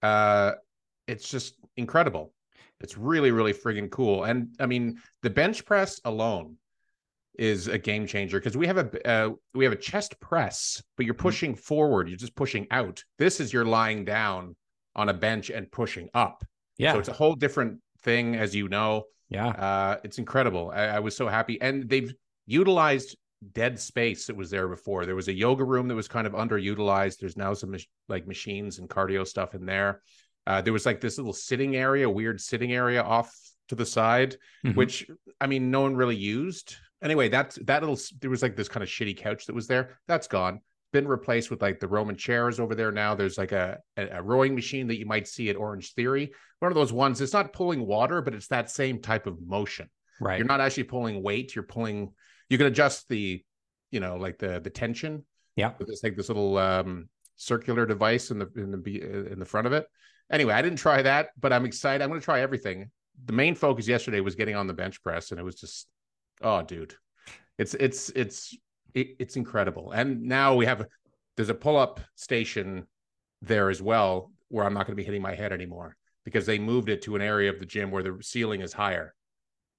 Uh, 0.02 0.52
it's 1.06 1.30
just 1.30 1.54
incredible. 1.76 2.34
It's 2.80 2.98
really, 2.98 3.30
really 3.30 3.52
friggin' 3.52 3.90
cool. 3.90 4.24
And 4.24 4.54
I 4.58 4.66
mean, 4.66 5.00
the 5.22 5.30
bench 5.30 5.64
press 5.64 6.00
alone 6.04 6.58
is 7.38 7.68
a 7.68 7.78
game 7.78 8.06
changer 8.06 8.38
because 8.38 8.56
we 8.56 8.66
have 8.66 8.76
a 8.78 9.08
uh, 9.08 9.30
we 9.54 9.64
have 9.64 9.72
a 9.72 9.76
chest 9.76 10.18
press, 10.20 10.82
but 10.96 11.06
you're 11.06 11.14
Mhm. 11.14 11.18
pushing 11.18 11.54
forward. 11.54 12.08
You're 12.08 12.18
just 12.18 12.34
pushing 12.36 12.66
out. 12.70 13.02
This 13.18 13.40
is 13.40 13.52
you're 13.52 13.64
lying 13.64 14.04
down 14.04 14.56
on 14.94 15.08
a 15.08 15.14
bench 15.14 15.50
and 15.50 15.70
pushing 15.70 16.08
up. 16.14 16.44
Yeah. 16.78 16.92
So 16.94 16.98
it's 16.98 17.08
a 17.08 17.12
whole 17.12 17.34
different 17.34 17.80
thing, 18.02 18.34
as 18.36 18.54
you 18.54 18.68
know. 18.68 19.04
yeah. 19.28 19.48
Uh, 19.48 19.96
it's 20.04 20.18
incredible. 20.18 20.70
I, 20.74 20.84
I 20.86 20.98
was 21.00 21.16
so 21.16 21.28
happy, 21.28 21.60
and 21.60 21.88
they've 21.88 22.12
utilized 22.46 23.16
dead 23.52 23.78
space 23.78 24.26
that 24.26 24.36
was 24.36 24.50
there 24.50 24.68
before. 24.68 25.04
There 25.06 25.14
was 25.16 25.28
a 25.28 25.32
yoga 25.32 25.64
room 25.64 25.88
that 25.88 25.94
was 25.94 26.08
kind 26.08 26.26
of 26.26 26.32
underutilized. 26.32 27.18
There's 27.18 27.36
now 27.36 27.52
some 27.54 27.74
like 28.08 28.26
machines 28.26 28.78
and 28.78 28.88
cardio 28.88 29.26
stuff 29.26 29.54
in 29.54 29.66
there. 29.66 30.00
Uh, 30.46 30.60
there 30.60 30.72
was 30.72 30.86
like 30.86 31.00
this 31.00 31.16
little 31.18 31.32
sitting 31.32 31.76
area, 31.76 32.08
weird 32.08 32.40
sitting 32.40 32.72
area 32.72 33.02
off 33.02 33.34
to 33.68 33.74
the 33.74 33.86
side, 33.86 34.36
Mhm. 34.64 34.76
which 34.76 35.06
I 35.40 35.46
mean, 35.46 35.70
no 35.70 35.80
one 35.82 35.96
really 35.96 36.16
used. 36.16 36.76
Anyway, 37.02 37.28
that's 37.28 37.56
that 37.64 37.82
little. 37.82 37.98
There 38.20 38.30
was 38.30 38.42
like 38.42 38.56
this 38.56 38.68
kind 38.68 38.82
of 38.82 38.88
shitty 38.88 39.16
couch 39.16 39.46
that 39.46 39.54
was 39.54 39.66
there. 39.66 39.98
That's 40.06 40.26
gone. 40.28 40.60
Been 40.94 41.08
replaced 41.08 41.50
with 41.50 41.60
like 41.60 41.80
the 41.80 41.88
Roman 41.88 42.16
chairs 42.16 42.60
over 42.60 42.76
there 42.76 42.92
now. 42.92 43.16
There's 43.16 43.36
like 43.36 43.50
a, 43.50 43.80
a 43.96 44.18
a 44.18 44.22
rowing 44.22 44.54
machine 44.54 44.86
that 44.86 44.96
you 44.96 45.06
might 45.06 45.26
see 45.26 45.50
at 45.50 45.56
Orange 45.56 45.92
Theory. 45.94 46.32
One 46.60 46.70
of 46.70 46.76
those 46.76 46.92
ones. 46.92 47.20
It's 47.20 47.32
not 47.32 47.52
pulling 47.52 47.84
water, 47.84 48.22
but 48.22 48.32
it's 48.32 48.46
that 48.46 48.70
same 48.70 49.02
type 49.02 49.26
of 49.26 49.42
motion. 49.44 49.90
right. 50.20 50.38
You're 50.38 50.46
not 50.46 50.60
actually 50.60 50.84
pulling 50.84 51.20
weight. 51.20 51.56
You're 51.56 51.64
pulling. 51.64 52.12
You 52.48 52.58
can 52.58 52.68
adjust 52.68 53.08
the, 53.08 53.42
you 53.90 53.98
know, 53.98 54.14
like 54.16 54.38
the 54.38 54.60
the 54.60 54.70
tension. 54.70 55.24
Yeah. 55.56 55.72
This 55.80 56.04
like 56.04 56.14
this 56.16 56.28
little 56.28 56.56
um 56.58 57.08
circular 57.34 57.86
device 57.86 58.30
in 58.30 58.38
the 58.38 58.48
in 58.54 58.70
the 58.70 58.78
be- 58.78 59.02
in 59.02 59.40
the 59.40 59.44
front 59.44 59.66
of 59.66 59.72
it. 59.72 59.86
Anyway, 60.30 60.54
I 60.54 60.62
didn't 60.62 60.78
try 60.78 61.02
that, 61.02 61.30
but 61.40 61.52
I'm 61.52 61.64
excited. 61.66 62.02
I'm 62.04 62.08
going 62.08 62.20
to 62.20 62.24
try 62.24 62.40
everything. 62.40 62.90
The 63.24 63.32
main 63.32 63.56
focus 63.56 63.88
yesterday 63.88 64.20
was 64.20 64.36
getting 64.36 64.54
on 64.54 64.68
the 64.68 64.74
bench 64.74 65.02
press, 65.02 65.32
and 65.32 65.40
it 65.40 65.42
was 65.42 65.56
just, 65.56 65.88
oh, 66.40 66.62
dude, 66.62 66.94
it's 67.58 67.74
it's 67.74 68.10
it's 68.10 68.56
it, 68.94 69.16
it's 69.18 69.36
incredible. 69.36 69.92
And 69.92 70.22
now 70.22 70.54
we 70.54 70.66
have 70.66 70.86
there's 71.36 71.48
a 71.48 71.54
pull 71.54 71.76
up 71.76 72.00
station 72.14 72.86
there 73.42 73.68
as 73.70 73.82
well, 73.82 74.30
where 74.48 74.64
I'm 74.64 74.74
not 74.74 74.86
going 74.86 74.92
to 74.96 75.00
be 75.00 75.04
hitting 75.04 75.22
my 75.22 75.34
head 75.34 75.52
anymore 75.52 75.96
because 76.24 76.46
they 76.46 76.58
moved 76.58 76.88
it 76.88 77.02
to 77.02 77.16
an 77.16 77.22
area 77.22 77.50
of 77.50 77.58
the 77.58 77.66
gym 77.66 77.90
where 77.90 78.02
the 78.02 78.18
ceiling 78.22 78.60
is 78.62 78.72
higher. 78.72 79.14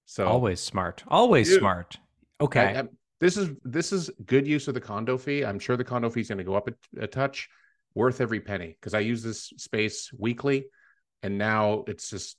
So 0.06 0.28
Always 0.28 0.60
smart. 0.62 1.04
Always 1.08 1.50
Dude. 1.50 1.60
smart. 1.60 1.98
Okay. 2.40 2.60
I- 2.76 2.82
I- 2.82 2.88
this 3.22 3.38
is 3.38 3.50
this 3.64 3.94
is 3.94 4.12
good 4.26 4.46
use 4.46 4.68
of 4.68 4.74
the 4.74 4.82
condo 4.82 5.18
fee. 5.18 5.46
I'm 5.46 5.58
sure 5.58 5.78
the 5.78 5.86
condo 5.86 6.10
fee 6.10 6.20
is 6.22 6.28
going 6.28 6.38
to 6.38 6.44
go 6.44 6.56
up 6.56 6.68
a, 6.68 7.04
a 7.04 7.08
touch, 7.08 7.48
worth 7.96 8.20
every 8.20 8.42
penny 8.42 8.76
because 8.80 8.94
I 8.94 9.00
use 9.00 9.24
this 9.24 9.54
space 9.58 10.12
weekly, 10.20 10.66
and 11.24 11.38
now 11.38 11.86
it's 11.88 12.10
just 12.10 12.36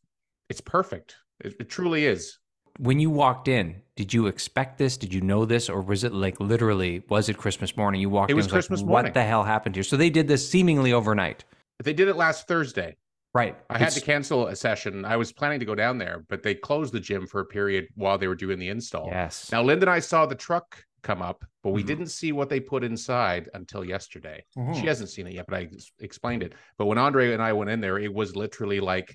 it's 0.51 0.61
perfect. 0.61 1.17
It, 1.41 1.57
it 1.59 1.71
truly 1.71 2.05
is. 2.05 2.39
when 2.79 3.01
you 3.01 3.09
walked 3.09 3.49
in, 3.49 3.81
did 3.97 4.13
you 4.13 4.27
expect 4.27 4.77
this? 4.79 4.97
Did 4.97 5.13
you 5.13 5.23
know 5.23 5.45
this, 5.47 5.69
or 5.71 5.81
was 5.81 6.05
it 6.05 6.13
like 6.13 6.39
literally? 6.39 7.03
Was 7.09 7.29
it 7.29 7.39
Christmas 7.39 7.77
morning? 7.77 8.01
You 8.01 8.11
walked 8.11 8.31
It 8.31 8.35
in. 8.35 8.37
was 8.37 8.47
like, 8.47 8.53
Christmas 8.53 8.81
What 8.83 8.89
morning. 8.89 9.13
the 9.15 9.25
hell 9.25 9.43
happened 9.43 9.75
here? 9.75 9.85
So 9.85 9.97
they 9.97 10.11
did 10.11 10.29
this 10.29 10.49
seemingly 10.49 10.93
overnight, 10.93 11.45
They 11.83 11.93
did 11.95 12.09
it 12.09 12.17
last 12.17 12.47
Thursday. 12.47 12.97
right? 13.35 13.57
I 13.69 13.79
had 13.79 13.93
to 13.93 14.01
cancel 14.01 14.47
a 14.49 14.57
session. 14.57 15.05
I 15.05 15.17
was 15.17 15.33
planning 15.33 15.61
to 15.61 15.67
go 15.67 15.75
down 15.75 15.99
there, 15.99 16.25
but 16.29 16.43
they 16.43 16.55
closed 16.55 16.93
the 16.95 17.01
gym 17.01 17.27
for 17.27 17.41
a 17.41 17.45
period 17.47 17.87
while 17.95 18.17
they 18.19 18.29
were 18.29 18.35
doing 18.35 18.59
the 18.59 18.69
install. 18.69 19.09
Yes. 19.11 19.51
Now, 19.53 19.63
Linda 19.63 19.85
and 19.85 19.91
I 19.91 19.99
saw 19.99 20.25
the 20.27 20.35
truck 20.35 20.83
come 21.03 21.21
up, 21.23 21.45
but 21.63 21.71
we 21.71 21.83
Mhm. 21.83 21.87
didn't 21.87 22.07
see 22.07 22.33
what 22.33 22.49
they 22.49 22.61
put 22.61 22.83
inside 22.83 23.49
until 23.55 23.85
yesterday. 23.85 24.43
Mhm. 24.57 24.75
She 24.81 24.87
hasn't 24.87 25.11
seen 25.11 25.27
it 25.27 25.35
yet, 25.35 25.45
but 25.49 25.57
I 25.59 25.69
explained 26.01 26.43
it. 26.43 26.55
But 26.79 26.87
when 26.87 26.97
Andre 26.99 27.33
and 27.33 27.43
I 27.43 27.53
went 27.53 27.71
in 27.71 27.81
there, 27.81 27.99
it 27.99 28.13
was 28.13 28.35
literally 28.37 28.81
like 28.81 29.15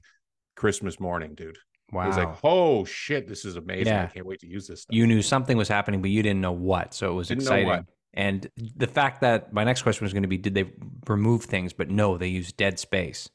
Christmas 0.56 1.00
morning, 1.00 1.34
dude. 1.36 1.58
Wow. 1.92 2.04
It 2.04 2.08
was 2.08 2.18
like, 2.18 2.38
oh 2.44 2.86
shit, 2.86 3.28
this 3.28 3.46
is 3.46 3.56
amazing. 3.56 3.94
I 3.94 4.08
can't 4.08 4.26
wait 4.26 4.40
to 4.42 4.48
use 4.48 4.68
this. 4.68 4.84
Stuff. 4.84 4.96
you 4.96 5.08
knew 5.08 5.22
something 5.22 5.58
was 5.58 5.68
happening, 5.68 6.02
but 6.02 6.10
you 6.10 6.24
didn't 6.24 6.42
know 6.42 6.52
what. 6.52 6.94
So 6.94 7.12
it 7.12 7.14
was 7.14 7.28
Didn't 7.28 7.44
exciting. 7.44 7.68
what. 7.68 7.86
And 8.14 8.50
the 8.76 8.88
fact 8.88 9.22
that 9.22 9.54
my 9.54 9.64
next 9.64 9.84
question 9.84 10.04
was 10.04 10.12
going 10.12 10.24
to 10.24 10.30
be, 10.30 10.38
did 10.38 10.54
they 10.54 10.72
remove 11.08 11.46
things? 11.46 11.72
But 11.72 11.90
no, 11.90 12.18
they 12.18 12.28
used 12.28 12.58
dead 12.58 12.78
space. 12.78 13.30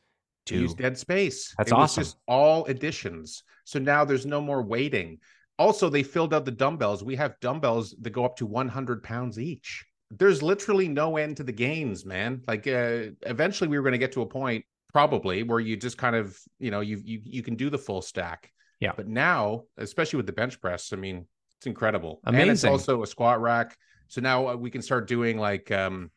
to 0.47 0.55
use 0.61 0.75
dead 0.75 0.99
space. 0.99 1.55
That's 1.57 1.71
it 1.71 1.75
awesome. 1.75 2.03
just 2.03 2.17
all 2.29 2.67
additions. 2.67 3.43
So 3.65 3.79
now 3.79 4.05
there's 4.05 4.27
no 4.27 4.41
more 4.41 4.63
waiting. 4.63 5.19
Also, 5.59 5.89
they 5.89 6.03
filled 6.03 6.35
out 6.35 6.45
the 6.45 6.51
dumbbells. 6.51 7.03
We 7.03 7.17
have 7.17 7.41
dumbbells 7.41 7.95
that 8.03 8.11
go 8.11 8.25
up 8.27 8.37
to 8.37 8.47
100 8.47 9.03
pounds 9.03 9.39
each. 9.39 9.87
There's 10.11 10.43
literally 10.43 10.87
no 10.89 11.17
end 11.17 11.39
to 11.39 11.43
the 11.43 11.53
gains, 11.53 12.05
man. 12.05 12.43
Like 12.47 12.67
uh, 12.67 13.13
eventually, 13.23 13.69
we 13.69 13.79
were 13.79 13.83
going 13.83 13.93
to 13.93 13.99
get 13.99 14.13
to 14.13 14.23
a 14.23 14.27
point, 14.27 14.65
probably, 14.93 15.43
where 15.43 15.61
you 15.61 15.77
just 15.77 15.99
kind 15.99 16.17
of, 16.17 16.39
you 16.59 16.71
know, 16.71 16.81
you 16.81 17.01
you 17.05 17.21
you 17.25 17.43
can 17.43 17.55
do 17.57 17.71
the 17.71 17.79
full 17.79 18.03
stack. 18.03 18.51
Yeah. 18.81 18.93
But 18.97 19.09
now, 19.09 19.63
especially 19.79 20.19
with 20.19 20.27
the 20.27 20.33
bench 20.33 20.61
press, 20.61 20.93
I 20.93 20.97
mean, 20.97 21.27
it's 21.59 21.67
incredible. 21.67 22.21
And 22.25 22.37
it's 22.37 22.65
also 22.65 23.03
a 23.03 23.07
squat 23.07 23.41
rack. 23.41 23.77
So 24.09 24.21
now 24.21 24.49
uh, 24.49 24.55
we 24.57 24.71
can 24.71 24.83
start 24.83 25.09
doing 25.09 25.39
like 25.39 25.71
um 25.71 26.11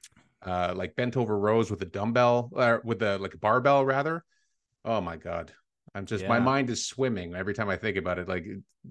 uh 0.46 0.74
like 0.76 0.96
bent 0.96 1.18
over 1.18 1.38
rows 1.38 1.70
with 1.72 1.82
a 1.82 1.86
dumbbell 1.86 2.50
or 2.54 2.82
with 2.84 3.02
a 3.02 3.18
like 3.18 3.34
a 3.34 3.38
barbell 3.38 3.86
rather. 3.86 4.24
Oh 4.86 5.02
my 5.02 5.18
god. 5.18 5.52
I'm 5.96 6.06
just 6.06 6.28
my 6.28 6.40
mind 6.40 6.70
is 6.70 6.86
swimming 6.86 7.34
every 7.34 7.54
time 7.56 7.68
I 7.68 7.76
think 7.76 7.98
about 7.98 8.20
it. 8.20 8.28
Like 8.30 8.46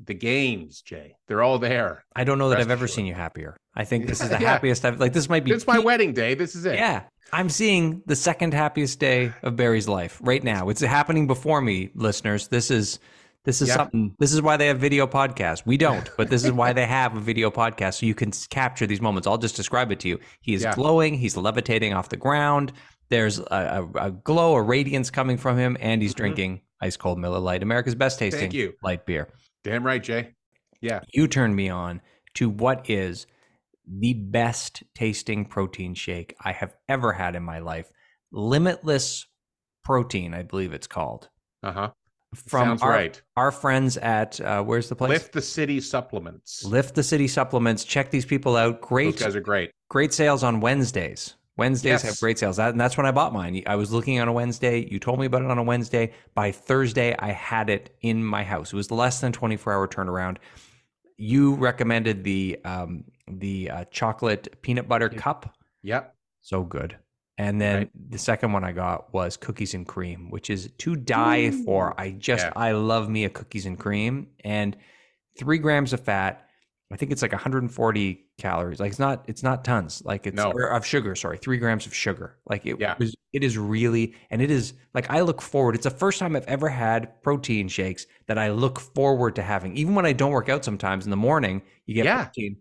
the 0.04 0.14
games, 0.14 0.82
Jay, 0.82 1.14
they're 1.28 1.42
all 1.42 1.58
there. 1.60 2.04
I 2.16 2.24
don't 2.24 2.38
know 2.38 2.48
that 2.48 2.56
Rest 2.56 2.66
I've 2.66 2.70
ever 2.72 2.84
assured. 2.86 2.96
seen 2.96 3.06
you 3.06 3.14
happier. 3.14 3.56
I 3.74 3.84
think 3.84 4.06
this 4.06 4.20
is 4.20 4.28
the 4.30 4.40
Yeah. 4.40 4.48
happiest 4.48 4.84
I've 4.84 4.98
like. 4.98 5.12
This 5.12 5.28
might 5.28 5.44
be 5.44 5.52
It's 5.52 5.66
my 5.66 5.78
wedding 5.78 6.12
day. 6.12 6.34
This 6.34 6.56
is 6.56 6.64
it. 6.64 6.74
Yeah, 6.74 7.04
I'm 7.32 7.48
seeing 7.48 8.02
the 8.06 8.16
second 8.16 8.54
happiest 8.54 8.98
day 8.98 9.32
of 9.42 9.56
Barry's 9.56 9.88
life 9.88 10.18
right 10.22 10.42
now. 10.42 10.68
It's 10.68 10.80
happening 10.80 11.26
before 11.26 11.60
me, 11.60 11.90
listeners. 11.94 12.48
This 12.48 12.70
is 12.70 12.98
this 13.44 13.62
is 13.62 13.68
Yeah. 13.68 13.76
something. 13.76 14.14
This 14.18 14.34
is 14.34 14.42
why 14.42 14.58
they 14.58 14.66
have 14.66 14.78
video 14.78 15.06
podcasts. 15.06 15.64
We 15.64 15.78
don't, 15.78 16.10
but 16.18 16.28
this 16.28 16.44
is 16.44 16.52
why 16.52 16.74
they 16.74 16.84
have 16.84 17.16
a 17.16 17.20
video 17.20 17.50
podcast 17.50 17.94
so 18.00 18.04
you 18.06 18.14
can 18.14 18.30
capture 18.50 18.86
these 18.86 19.00
moments. 19.00 19.26
I'll 19.26 19.38
just 19.38 19.56
describe 19.56 19.90
it 19.90 20.00
to 20.00 20.08
you. 20.08 20.18
He 20.42 20.52
is 20.52 20.62
Yeah. 20.64 20.74
glowing. 20.74 21.14
He's 21.14 21.34
levitating 21.36 21.94
off 21.94 22.10
the 22.10 22.18
ground. 22.18 22.72
There's 23.08 23.38
a, 23.38 23.88
a, 23.94 24.06
a 24.06 24.10
glow, 24.10 24.54
a 24.54 24.60
radiance 24.62 25.08
coming 25.10 25.38
from 25.38 25.56
him, 25.56 25.78
and 25.80 26.02
he's 26.02 26.12
Mhm. 26.12 26.16
drinking 26.18 26.60
ice 26.82 26.98
cold 26.98 27.18
Miller 27.18 27.38
Lite, 27.38 27.62
America's 27.62 27.94
best 27.94 28.18
tasting 28.18 28.40
Thank 28.40 28.54
you. 28.54 28.74
light 28.82 29.06
beer. 29.06 29.28
Damn 29.64 29.84
right, 29.86 30.02
Jay. 30.02 30.34
Yeah. 30.82 31.00
You 31.14 31.26
turned 31.26 31.56
me 31.56 31.70
on 31.70 32.02
to 32.34 32.50
what 32.50 32.90
is 32.90 33.26
the 33.90 34.14
best 34.14 34.82
tasting 34.94 35.44
protein 35.44 35.94
shake 35.94 36.34
I 36.44 36.52
have 36.52 36.74
ever 36.88 37.12
had 37.12 37.34
in 37.36 37.42
my 37.42 37.58
life. 37.60 37.90
Limitless 38.32 39.26
Protein, 39.84 40.34
I 40.34 40.42
believe 40.42 40.72
it's 40.72 40.86
called. 40.86 41.28
Uh 41.62 41.72
huh. 41.72 41.90
From 42.34 42.66
Sounds 42.66 42.82
our, 42.82 42.90
right. 42.90 43.22
our 43.36 43.50
friends 43.50 43.96
at 43.96 44.38
uh, 44.42 44.62
where's 44.62 44.90
the 44.90 44.94
place? 44.94 45.08
Lift 45.08 45.32
the 45.32 45.40
city 45.40 45.80
supplements. 45.80 46.62
Lift 46.62 46.94
the 46.94 47.02
City 47.02 47.26
Supplements. 47.26 47.84
Check 47.84 48.10
these 48.10 48.26
people 48.26 48.54
out. 48.54 48.82
Those 48.82 48.88
Great, 48.88 49.18
guys 49.18 49.34
are 49.34 49.40
great. 49.40 49.70
great 49.88 50.12
sales 50.12 50.42
on 50.44 50.60
Wednesdays. 50.60 51.36
Wednesdays 51.56 52.02
have 52.02 52.20
great 52.20 52.38
sales, 52.38 52.58
that, 52.58 52.70
and 52.70 52.80
that's 52.80 52.96
when 52.96 53.06
I 53.06 53.10
bought 53.10 53.32
mine. 53.32 53.62
I 53.66 53.76
was 53.76 53.90
looking 53.90 54.20
on 54.20 54.28
a 54.28 54.32
Wednesday. 54.32 54.86
You 54.88 55.00
told 55.00 55.18
me 55.18 55.26
about 55.26 55.42
it 55.42 55.50
on 55.50 55.58
a 55.58 55.62
Wednesday. 55.62 56.12
By 56.34 56.52
Thursday, 56.52 57.16
I 57.18 57.32
had 57.32 57.70
it 57.70 57.96
in 58.02 58.22
my 58.22 58.44
house. 58.44 58.72
It 58.74 58.76
was 58.76 58.90
less 58.90 59.20
than 59.20 59.32
twenty 59.32 59.56
four 59.56 59.72
hour 59.72 59.88
turnaround. 59.88 60.36
You 61.16 61.54
recommended 61.54 62.24
the 62.24 62.58
um, 62.64 63.04
the 63.38 63.70
uh, 63.70 63.84
chocolate 63.90 64.60
peanut 64.62 64.88
butter 64.88 65.08
cup. 65.08 65.54
Yep. 65.82 66.14
So 66.40 66.62
good. 66.62 66.96
And 67.36 67.60
then 67.60 67.76
Right. 67.76 67.90
the 68.10 68.18
second 68.18 68.52
one 68.52 68.64
I 68.64 68.72
got 68.72 69.12
was 69.14 69.36
cookies 69.36 69.74
and 69.74 69.86
cream, 69.86 70.30
which 70.30 70.50
is 70.50 70.70
to 70.78 70.96
die 70.96 71.50
for. 71.50 71.98
I 72.00 72.10
just 72.12 72.44
Yeah. 72.46 72.52
I 72.56 72.72
love 72.72 73.08
me 73.08 73.24
a 73.24 73.30
cookies 73.30 73.66
and 73.66 73.78
cream 73.78 74.28
and 74.44 74.76
three 75.38 75.58
grams 75.58 75.92
of 75.92 76.00
fat. 76.00 76.44
I 76.90 76.96
think 76.96 77.12
it's 77.12 77.20
like 77.22 77.32
140 77.32 78.24
calories. 78.38 78.80
Like 78.80 78.90
it's 78.90 78.98
not 78.98 79.24
it's 79.28 79.42
not 79.42 79.62
tons. 79.64 80.02
Like 80.04 80.26
it's 80.26 80.34
No. 80.36 80.50
of 80.52 80.84
sugar. 80.86 81.14
Sorry, 81.14 81.36
three 81.38 81.58
grams 81.58 81.86
of 81.86 81.94
sugar. 81.94 82.38
Like 82.48 82.64
it 82.66 82.80
Yeah. 82.80 82.96
was. 82.98 83.14
It 83.32 83.44
is 83.44 83.56
really 83.58 84.14
and 84.30 84.40
it 84.42 84.50
is 84.50 84.72
like 84.94 85.08
I 85.10 85.20
look 85.20 85.42
forward. 85.42 85.74
It's 85.76 85.84
the 85.84 85.90
first 85.90 86.18
time 86.18 86.34
I've 86.34 86.46
ever 86.46 86.68
had 86.70 87.22
protein 87.22 87.68
shakes 87.68 88.06
that 88.26 88.38
I 88.38 88.50
look 88.50 88.80
forward 88.80 89.36
to 89.36 89.42
having. 89.42 89.76
Even 89.76 89.94
when 89.94 90.06
I 90.06 90.12
don't 90.12 90.32
work 90.32 90.48
out, 90.48 90.64
sometimes 90.64 91.04
in 91.04 91.10
the 91.10 91.16
morning 91.16 91.62
you 91.86 91.94
get 91.94 92.06
Yeah. 92.06 92.24
protein. 92.24 92.56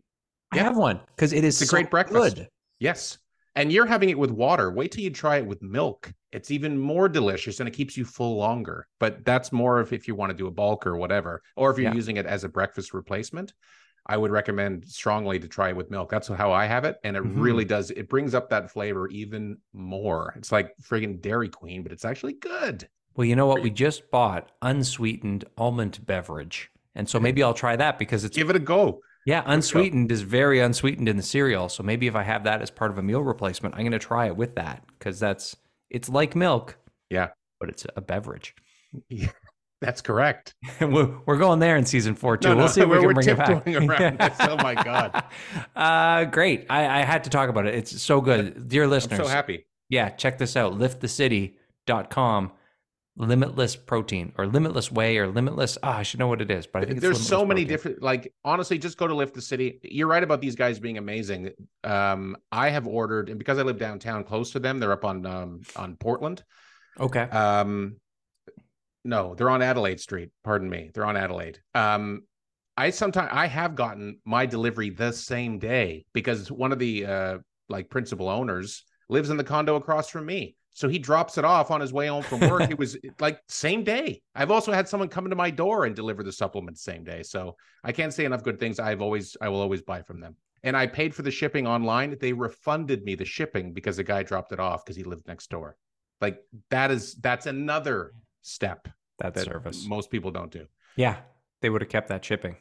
I 0.51 0.57
have 0.59 0.77
one 0.77 0.99
because 1.15 1.33
it 1.33 1.43
is 1.43 1.55
It's 1.55 1.63
a 1.63 1.65
so 1.67 1.77
great 1.77 1.89
breakfast. 1.91 2.35
good. 2.37 2.47
Yes. 2.79 3.17
And 3.55 3.71
you're 3.71 3.85
having 3.87 4.09
it 4.09 4.19
with 4.19 4.31
water. 4.31 4.71
Wait 4.71 4.91
till 4.91 5.03
you 5.03 5.09
try 5.09 5.37
it 5.37 5.45
with 5.45 5.61
milk. 5.61 6.13
It's 6.31 6.51
even 6.51 6.77
more 6.77 7.09
delicious 7.09 7.59
and 7.59 7.67
it 7.67 7.71
keeps 7.73 7.97
you 7.97 8.05
full 8.05 8.37
longer. 8.37 8.87
But 8.99 9.25
that's 9.25 9.51
more 9.51 9.79
of 9.79 9.91
if 9.93 10.07
you 10.07 10.15
want 10.15 10.29
to 10.29 10.37
do 10.37 10.47
a 10.47 10.51
bulk 10.51 10.85
or 10.85 10.95
whatever, 10.95 11.41
or 11.55 11.71
if 11.71 11.77
you're 11.77 11.89
Yeah. 11.89 11.95
using 11.95 12.17
it 12.17 12.25
as 12.25 12.43
a 12.43 12.49
breakfast 12.49 12.93
replacement. 12.93 13.53
I 14.09 14.15
would 14.15 14.31
recommend 14.31 14.85
strongly 14.85 15.37
to 15.39 15.49
try 15.49 15.69
it 15.69 15.75
with 15.75 15.91
milk. 15.91 16.09
That's 16.09 16.29
how 16.29 16.51
I 16.53 16.65
have 16.65 16.85
it. 16.85 16.97
And 17.03 17.17
it 17.17 17.23
Mhm. 17.23 17.41
really 17.41 17.65
does, 17.65 17.91
it 17.91 18.07
brings 18.07 18.33
up 18.33 18.49
that 18.51 18.71
flavor 18.71 19.09
even 19.09 19.57
more. 19.73 20.33
It's 20.37 20.51
like 20.51 20.71
friggin' 20.81 21.19
Dairy 21.19 21.49
Queen, 21.49 21.83
but 21.83 21.91
it's 21.91 22.05
actually 22.05 22.33
good. 22.33 22.87
Well, 23.15 23.25
you 23.25 23.35
know 23.35 23.47
what? 23.47 23.61
We 23.63 23.69
just 23.69 24.09
bought 24.11 24.51
unsweetened 24.61 25.43
almond 25.57 26.05
beverage. 26.05 26.71
And 26.95 27.09
so 27.09 27.19
maybe 27.19 27.43
I'll 27.43 27.53
try 27.53 27.75
that 27.75 27.99
because 27.99 28.23
it's, 28.23 28.37
Give 28.37 28.49
it 28.49 28.55
a 28.55 28.59
go. 28.59 29.01
Yeah, 29.27 29.43
unsweetened 29.45 30.09
is 30.09 30.21
very 30.21 30.61
unsweetened 30.61 31.09
in 31.09 31.17
the 31.17 31.21
cereal. 31.23 31.67
So 31.67 31.83
maybe 31.83 32.07
if 32.07 32.15
I 32.15 32.23
have 32.23 32.45
that 32.45 32.61
as 32.61 32.71
part 32.71 32.91
of 32.91 32.97
a 32.97 33.03
meal 33.03 33.21
replacement, 33.21 33.75
I'm 33.75 33.81
going 33.81 33.91
to 33.91 33.99
try 33.99 34.27
it 34.27 34.37
with 34.37 34.55
that 34.55 34.85
because 34.97 35.19
that's, 35.19 35.53
it's 35.89 36.07
like 36.07 36.33
milk. 36.33 36.77
Yeah. 37.09 37.31
But 37.59 37.67
it's 37.67 37.85
a 37.97 37.99
beverage. 37.99 38.55
Yeah, 39.09 39.31
That's 39.81 40.01
correct. 40.01 40.55
We're, 40.81 41.37
going 41.37 41.59
there 41.59 41.75
in 41.75 41.85
season 41.85 42.15
four, 42.15 42.37
too. 42.37 42.47
No, 42.47 42.55
we'll 42.55 42.65
no, 42.67 42.71
see 42.71 42.81
if 42.81 42.87
we 42.87 42.99
we're- 42.99 43.13
can 43.13 43.15
bring 43.15 43.27
it 43.27 43.37
back. 43.37 43.99
around 43.99 44.17
this. 44.19 44.37
Oh, 44.39 44.55
my 44.57 44.75
God. 44.75 45.23
Uh, 45.75 46.23
great. 46.23 46.65
I, 46.69 47.01
I 47.01 47.03
had 47.03 47.25
to 47.25 47.29
talk 47.29 47.49
about 47.49 47.65
it. 47.67 47.75
It's 47.75 48.01
so 48.01 48.21
good. 48.21 48.69
Dear 48.69 48.85
I'm 48.85 48.89
listeners, 48.91 49.19
so 49.19 49.27
happy. 49.27 49.65
yeah, 49.89 50.07
check 50.07 50.37
this 50.37 50.55
out. 50.55 50.79
Liftthecity.com. 50.79 52.51
Limitless 53.19 53.75
protein 53.75 54.31
or 54.37 54.45
limitless 54.45 54.91
way 54.91 55.17
or 55.17 55.27
limitless. 55.27 55.75
Ah, 55.81 55.97
I 55.97 56.03
should 56.03 56.19
know 56.19 56.27
what 56.27 56.39
it 56.39 56.51
is, 56.51 56.67
but 56.67 56.83
I 56.83 56.85
think 56.85 57.01
there's 57.01 57.19
so 57.19 57.43
many 57.43 57.61
protein. 57.61 57.67
different 57.67 58.01
like 58.03 58.31
honestly 58.45 58.77
just 58.77 58.97
go 58.97 59.07
to 59.07 59.15
lift 59.15 59.33
the 59.33 59.41
city 59.41 59.79
you're 59.81 60.07
right 60.07 60.21
about 60.21 60.39
these 60.39 60.55
guys 60.55 60.79
being 60.79 60.99
amazing 60.99 61.49
um 61.83 62.37
i 62.51 62.69
have 62.69 62.85
ordered 62.85 63.29
and 63.29 63.39
because 63.39 63.57
i 63.57 63.63
live 63.63 63.79
downtown 63.79 64.23
close 64.23 64.51
to 64.51 64.59
them 64.59 64.79
they're 64.79 64.91
up 64.91 65.03
on 65.03 65.25
um 65.25 65.61
on 65.75 65.95
portland 65.95 66.43
Okay. 66.99 67.21
um 67.21 67.95
no 69.03 69.33
they're 69.35 69.49
on 69.49 69.61
adelaide 69.61 69.99
street 69.99 70.29
pardon 70.43 70.69
me 70.69 70.91
they're 70.93 71.05
on 71.05 71.17
adelaide 71.17 71.59
um 71.73 72.21
i 72.75 72.89
sometimes 72.91 73.29
i 73.31 73.47
have 73.47 73.73
gotten 73.75 74.19
my 74.25 74.45
delivery 74.45 74.89
the 74.91 75.11
same 75.11 75.57
day 75.59 76.05
because 76.13 76.51
one 76.51 76.71
of 76.71 76.79
the 76.79 77.05
uh 77.05 77.37
like 77.69 77.89
principal 77.89 78.29
owners 78.29 78.83
lives 79.09 79.29
in 79.29 79.37
the 79.37 79.43
condo 79.43 79.75
across 79.75 80.09
from 80.09 80.25
me 80.25 80.55
so 80.71 80.87
he 80.87 80.99
drops 80.99 81.37
it 81.37 81.45
off 81.45 81.71
on 81.71 81.81
his 81.81 81.91
way 81.93 82.07
home 82.07 82.23
from 82.23 82.39
work 82.41 82.69
it 82.69 82.77
was 82.83 82.97
like 83.19 83.39
same 83.47 83.83
day 83.83 84.21
i've 84.35 84.51
also 84.51 84.71
had 84.71 84.87
someone 84.87 85.09
come 85.09 85.29
to 85.29 85.35
my 85.35 85.49
door 85.49 85.85
and 85.85 85.95
deliver 85.95 86.23
the 86.23 86.31
supplements 86.31 86.81
same 86.83 87.03
day 87.03 87.23
so 87.23 87.55
i 87.83 87.91
can't 87.91 88.13
say 88.13 88.25
enough 88.25 88.43
good 88.43 88.59
things 88.59 88.79
i've 88.79 89.01
always 89.01 89.35
i 89.41 89.49
will 89.49 89.61
always 89.61 89.81
buy 89.81 90.01
from 90.01 90.19
them 90.19 90.35
and 90.63 90.75
i 90.75 90.85
paid 90.85 91.15
for 91.15 91.21
the 91.21 91.31
shipping 91.31 91.65
online 91.67 92.15
they 92.19 92.33
refunded 92.33 93.03
me 93.03 93.15
the 93.15 93.25
shipping 93.25 93.73
because 93.73 93.97
the 93.97 94.03
guy 94.03 94.23
dropped 94.23 94.51
it 94.51 94.59
off 94.59 94.83
because 94.85 94.95
he 94.97 95.03
lived 95.03 95.27
next 95.27 95.49
door 95.49 95.75
like 96.21 96.39
that 96.69 96.91
is 96.91 97.13
that's 97.15 97.45
another 97.45 98.13
step 98.41 98.87
that 99.19 99.33
that 99.33 99.45
service. 99.45 99.85
most 99.87 100.09
people 100.11 100.31
don't 100.31 100.51
do 100.51 100.65
Yeah, 100.95 101.17
they 101.61 101.69
would 101.69 101.81
have 101.81 101.89
kept 101.89 102.09
that 102.09 102.23
shipping. 102.23 102.55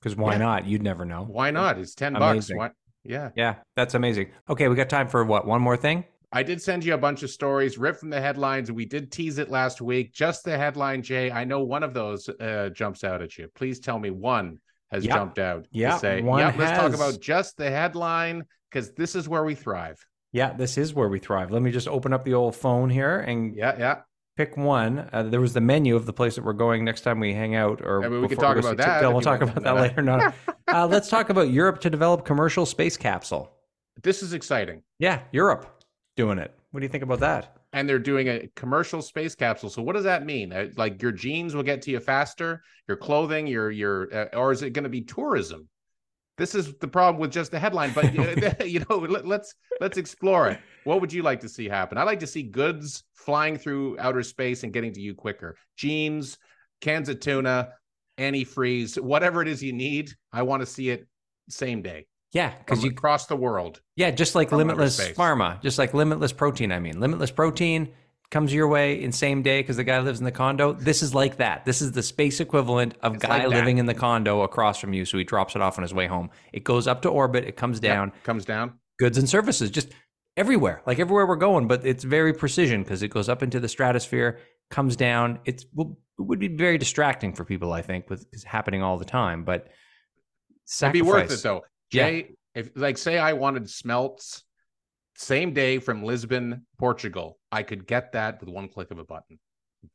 Because 0.00 0.16
why 0.16 0.32
Yeah. 0.32 0.38
not? 0.38 0.66
You'd 0.66 0.82
never 0.82 1.04
know. 1.04 1.24
why 1.28 1.50
not 1.50 1.78
it's 1.78 1.94
10 1.94 2.12
bucks 2.14 2.22
Amazing. 2.50 2.56
why 2.56 2.70
yeah 3.08 3.30
Yeah, 3.34 3.56
that's 3.74 3.94
amazing. 3.94 4.30
Okay, 4.48 4.68
we 4.68 4.76
got 4.76 4.88
time 4.88 5.08
for 5.08 5.24
what? 5.24 5.46
One 5.46 5.60
more 5.60 5.76
thing? 5.76 6.04
I 6.30 6.42
did 6.42 6.60
send 6.60 6.84
you 6.84 6.92
a 6.92 6.98
bunch 6.98 7.22
of 7.22 7.30
stories 7.30 7.78
ripped 7.78 8.00
from 8.00 8.10
the 8.10 8.20
headlines. 8.20 8.70
We 8.70 8.84
did 8.84 9.10
tease 9.10 9.38
it 9.38 9.50
last 9.50 9.80
week. 9.80 10.12
Just 10.12 10.44
the 10.44 10.58
headline, 10.58 11.02
Jay. 11.02 11.30
I 11.30 11.44
know 11.44 11.62
one 11.62 11.82
of 11.82 11.94
those 11.94 12.28
uh, 12.28 12.68
jumps 12.74 13.02
out 13.02 13.22
at 13.22 13.38
you. 13.38 13.48
Please 13.54 13.80
tell 13.80 13.98
me 13.98 14.10
one 14.10 14.58
has 14.92 15.04
Yeah. 15.06 15.14
jumped 15.14 15.38
out. 15.38 15.66
Yeah, 15.70 15.96
say, 15.96 16.20
one 16.22 16.40
"Yep, 16.40 16.56
let's 16.58 16.78
talk 16.78 16.94
about 16.94 17.18
just 17.20 17.56
the 17.56 17.70
headline 17.70 18.44
because 18.70 18.92
this 18.92 19.14
is 19.14 19.26
where 19.26 19.42
we 19.44 19.54
thrive. 19.54 19.96
Yeah, 20.32 20.52
this 20.52 20.76
is 20.76 20.92
where 20.92 21.08
we 21.08 21.18
thrive. 21.18 21.50
Let 21.50 21.62
me 21.62 21.70
just 21.70 21.88
open 21.88 22.12
up 22.12 22.24
the 22.24 22.34
old 22.34 22.54
phone 22.54 22.90
here 22.90 23.20
and 23.20 23.56
Yeah, 23.56 23.74
yeah. 23.78 24.00
Pick 24.38 24.56
one. 24.56 25.10
Uh, 25.12 25.24
there 25.24 25.40
was 25.40 25.52
the 25.52 25.60
menu 25.60 25.96
of 25.96 26.06
the 26.06 26.12
place 26.12 26.36
that 26.36 26.44
we're 26.44 26.52
going 26.52 26.84
next 26.84 27.00
time 27.00 27.18
we 27.18 27.34
hang 27.34 27.56
out. 27.56 27.82
Or 27.82 28.04
I 28.04 28.08
mean, 28.08 28.22
we 28.22 28.28
could 28.28 28.38
talk 28.38 28.54
go 28.54 28.60
about 28.60 28.76
that. 28.76 29.02
We'll 29.02 29.20
talk 29.20 29.42
about 29.42 29.64
that 29.64 29.74
later. 29.74 30.00
No, 30.00 30.32
uh, 30.72 30.86
let's 30.86 31.10
talk 31.10 31.28
about 31.28 31.50
Europe 31.50 31.80
to 31.80 31.90
develop 31.90 32.24
commercial 32.24 32.64
space 32.64 32.96
capsule. 32.96 33.50
This 34.00 34.22
is 34.22 34.32
exciting. 34.32 34.82
Yeah, 35.00 35.22
Europe 35.32 35.84
doing 36.16 36.38
it. 36.38 36.54
What 36.70 36.80
do 36.80 36.84
you 36.84 36.88
think 36.88 37.02
about 37.02 37.18
that? 37.20 37.56
And 37.72 37.88
they're 37.88 37.98
doing 37.98 38.28
a 38.28 38.48
commercial 38.54 39.02
space 39.02 39.34
capsule. 39.34 39.70
So 39.70 39.82
what 39.82 39.94
does 39.94 40.04
that 40.04 40.24
mean? 40.24 40.52
Uh, 40.52 40.68
like 40.76 41.02
your 41.02 41.12
jeans 41.12 41.56
will 41.56 41.64
get 41.64 41.82
to 41.82 41.90
you 41.90 41.98
faster, 41.98 42.62
your 42.86 42.96
clothing, 42.96 43.48
your 43.48 43.72
your, 43.72 44.14
uh, 44.14 44.36
or 44.36 44.52
is 44.52 44.62
it 44.62 44.70
going 44.70 44.84
to 44.84 44.88
be 44.88 45.00
tourism? 45.00 45.68
This 46.38 46.54
is 46.54 46.72
the 46.78 46.88
problem 46.88 47.20
with 47.20 47.32
just 47.32 47.50
the 47.50 47.58
headline. 47.58 47.92
But 47.92 48.18
uh, 48.18 48.52
you 48.64 48.84
know, 48.88 48.98
let, 48.98 49.26
let's 49.26 49.54
let's 49.80 49.98
explore 49.98 50.48
it. 50.48 50.60
What 50.84 51.00
would 51.00 51.12
you 51.12 51.22
like 51.22 51.40
to 51.40 51.48
see 51.48 51.68
happen? 51.68 51.98
I 51.98 52.04
like 52.04 52.20
to 52.20 52.26
see 52.26 52.44
goods 52.44 53.04
flying 53.14 53.58
through 53.58 53.98
outer 53.98 54.22
space 54.22 54.62
and 54.62 54.72
getting 54.72 54.92
to 54.94 55.00
you 55.00 55.14
quicker. 55.14 55.56
Jeans, 55.76 56.38
cans 56.80 57.08
of 57.08 57.20
tuna, 57.20 57.70
antifreeze, 58.18 58.98
whatever 59.00 59.42
it 59.42 59.48
is 59.48 59.62
you 59.62 59.72
need. 59.72 60.12
I 60.32 60.42
want 60.42 60.62
to 60.62 60.66
see 60.66 60.90
it 60.90 61.06
same 61.50 61.82
day 61.82 62.06
Yeah, 62.32 62.52
because 62.58 62.84
you 62.84 62.92
cross 62.92 63.26
the 63.26 63.36
world. 63.36 63.80
Yeah, 63.96 64.10
just 64.10 64.34
like 64.34 64.52
limitless 64.52 65.00
pharma, 65.10 65.60
just 65.62 65.78
like 65.78 65.92
limitless 65.92 66.32
protein. 66.32 66.72
I 66.72 66.78
mean, 66.78 67.00
limitless 67.00 67.30
protein 67.30 67.92
comes 68.30 68.52
your 68.52 68.68
way 68.68 69.02
in 69.02 69.10
same 69.12 69.42
day 69.42 69.60
because 69.60 69.76
the 69.76 69.84
guy 69.84 69.98
lives 70.00 70.18
in 70.18 70.24
the 70.24 70.32
condo. 70.32 70.72
This 70.72 71.02
is 71.02 71.14
like 71.14 71.36
that. 71.38 71.64
This 71.64 71.80
is 71.80 71.92
the 71.92 72.02
space 72.02 72.40
equivalent 72.40 72.94
of 73.02 73.14
It's 73.14 73.24
guy 73.24 73.38
like 73.38 73.48
living 73.48 73.78
in 73.78 73.86
the 73.86 73.94
condo 73.94 74.42
across 74.42 74.78
from 74.78 74.92
you. 74.92 75.04
So 75.04 75.16
he 75.18 75.24
drops 75.24 75.56
it 75.56 75.62
off 75.62 75.78
on 75.78 75.82
his 75.82 75.94
way 75.94 76.06
home. 76.06 76.30
It 76.52 76.64
goes 76.64 76.86
up 76.86 77.02
to 77.02 77.08
orbit. 77.08 77.44
It 77.44 77.56
comes 77.56 77.78
Yep, 77.82 77.92
down. 77.94 78.12
comes 78.24 78.44
down. 78.44 78.74
Goods 78.98 79.16
and 79.16 79.28
services, 79.28 79.70
just 79.70 79.88
everywhere, 80.36 80.82
like 80.86 80.98
everywhere 80.98 81.26
we're 81.26 81.36
going. 81.36 81.68
But 81.68 81.86
it's 81.86 82.04
very 82.04 82.32
precision 82.34 82.82
because 82.82 83.02
it 83.02 83.08
goes 83.08 83.28
up 83.28 83.42
into 83.42 83.60
the 83.60 83.68
stratosphere, 83.68 84.38
comes 84.70 84.94
down. 84.96 85.38
It's 85.44 85.64
will 85.74 85.98
it 86.18 86.22
would 86.22 86.40
be 86.40 86.48
very 86.48 86.78
distracting 86.78 87.32
for 87.32 87.44
people, 87.44 87.72
I 87.72 87.80
think, 87.80 88.10
with 88.10 88.26
it's 88.32 88.42
happening 88.42 88.82
all 88.82 88.98
the 88.98 89.04
time. 89.04 89.44
But 89.44 89.68
It'd 90.82 90.92
be 90.92 91.00
worth 91.00 91.30
sacrifice. 91.30 91.38
it 91.38 91.42
though. 91.44 91.62
Yeah. 91.92 92.20
If 92.54 92.70
like 92.74 92.98
say 92.98 93.18
I 93.18 93.34
wanted 93.34 93.70
smelts 93.70 94.42
same 95.18 95.52
day 95.52 95.78
from 95.78 96.04
Lisbon, 96.04 96.64
Portugal, 96.78 97.38
I 97.50 97.62
could 97.64 97.86
get 97.86 98.12
that 98.12 98.40
with 98.40 98.48
one 98.48 98.68
click 98.68 98.90
of 98.90 98.98
a 98.98 99.04
button. 99.04 99.38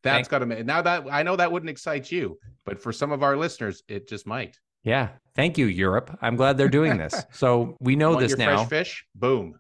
That's 0.02 0.28
got 0.28 0.40
to 0.40 0.46
make 0.46 0.66
now 0.66 0.82
that 0.82 1.06
I 1.12 1.24
know 1.24 1.36
that 1.36 1.52
wouldn't 1.52 1.70
excite 1.70 2.12
you, 2.12 2.38
but 2.66 2.80
for 2.82 2.92
some 2.94 3.12
of 3.12 3.24
our 3.24 3.36
listeners, 3.36 3.84
it 3.88 4.08
just 4.08 4.28
might. 4.28 4.58
Yeah. 4.84 5.10
Thank 5.36 5.58
you, 5.58 5.66
Europe. 5.68 6.18
I'm 6.22 6.36
glad 6.36 6.58
they're 6.58 6.68
doing 6.70 6.98
this. 6.98 7.24
So 7.32 7.78
we 7.80 7.96
know 7.96 8.20
this 8.20 8.38
now. 8.38 8.58
fresh 8.58 8.70
fish? 8.70 9.06
Boom. 9.16 9.60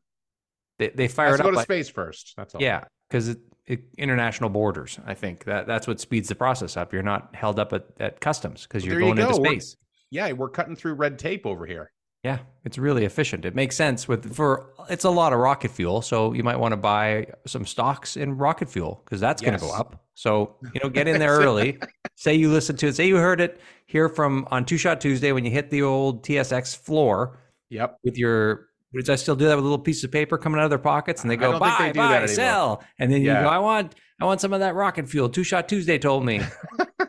They, 0.79 0.89
they 0.89 1.03
Has 1.03 1.13
fired 1.13 1.37
to 1.37 1.43
up. 1.43 1.45
go 1.47 1.51
to 1.51 1.57
like- 1.57 1.65
space 1.65 1.89
first. 1.89 2.33
That's 2.35 2.55
all. 2.55 2.61
yeah, 2.61 2.83
because 3.09 3.29
it, 3.29 3.37
it, 3.65 3.83
international 3.97 4.49
borders. 4.49 4.99
I 5.05 5.13
think 5.13 5.45
that 5.45 5.65
that's 5.67 5.87
what 5.87 5.99
speeds 5.99 6.27
the 6.29 6.35
process 6.35 6.75
up. 6.77 6.91
You're 6.93 7.03
not 7.03 7.35
held 7.35 7.59
up 7.59 7.71
at, 7.73 7.85
at 7.99 8.19
customs 8.19 8.63
because 8.63 8.85
you're 8.85 8.95
you 8.99 9.13
going 9.13 9.17
into. 9.17 9.39
We're- 9.41 9.59
space. 9.59 9.77
Yeah, 10.11 10.31
we're 10.33 10.49
cutting 10.49 10.75
through 10.75 10.93
red 10.95 11.17
tape 11.17 11.45
over 11.45 11.65
here. 11.65 11.91
Yeah, 12.23 12.39
it's 12.63 12.77
really 12.77 13.03
efficient. 13.03 13.43
It 13.43 13.53
makes 13.53 13.75
sense 13.75 14.07
with 14.07 14.33
for 14.33 14.67
it's 14.89 15.03
a 15.03 15.09
lot 15.09 15.33
of 15.33 15.39
rocket 15.39 15.71
fuel, 15.71 16.01
so 16.01 16.31
you 16.33 16.41
might 16.43 16.55
want 16.57 16.71
to 16.71 16.77
buy 16.77 17.27
some 17.45 17.65
stocks 17.65 18.15
in 18.15 18.37
rocket 18.37 18.69
fuel 18.69 19.01
because 19.03 19.19
that's 19.19 19.41
going 19.41 19.55
to 19.55 19.59
go 19.59 19.71
up. 19.71 20.05
So 20.13 20.55
you 20.73 20.79
know, 20.81 20.89
get 20.89 21.07
in 21.09 21.19
there 21.19 21.33
early. 21.39 21.79
say 22.15 22.33
you 22.35 22.49
listen 22.49 22.77
to 22.77 22.87
it. 22.87 22.95
Say 22.95 23.07
you 23.07 23.17
heard 23.17 23.41
it 23.41 23.59
here 23.87 24.07
from 24.07 24.47
on 24.51 24.63
Two 24.63 24.77
Shot 24.77 25.01
Tuesday 25.01 25.33
when 25.33 25.43
you 25.43 25.51
hit 25.51 25.69
the 25.69 25.81
old 25.81 26.23
TSX 26.23 26.77
floor 26.77 27.39
Yep. 27.69 27.99
with 28.05 28.17
your. 28.17 28.67
Does 28.95 29.09
I 29.09 29.15
still 29.15 29.35
do 29.35 29.45
that 29.47 29.55
with 29.55 29.65
a 29.65 29.67
little 29.67 29.83
piece 29.83 30.03
of 30.03 30.11
paper 30.11 30.37
coming 30.37 30.59
out 30.59 30.65
of 30.65 30.69
their 30.69 30.77
pockets 30.77 31.23
and 31.23 31.31
they 31.31 31.35
go 31.35 31.57
buy, 31.59 31.75
they 31.79 31.91
do 31.93 31.99
buy, 31.99 32.25
sell, 32.27 32.83
and 32.99 33.11
then 33.11 33.21
you 33.21 33.27
Yeah. 33.31 33.41
go, 33.41 33.49
I 33.49 33.57
want, 33.57 33.95
I 34.21 34.25
want 34.25 34.39
some 34.39 34.53
of 34.53 34.59
that 34.59 34.75
rocket 34.75 35.09
fuel. 35.09 35.29
Two 35.29 35.43
Shot 35.43 35.67
Tuesday 35.67 35.97
told 35.97 36.23
me. 36.23 36.41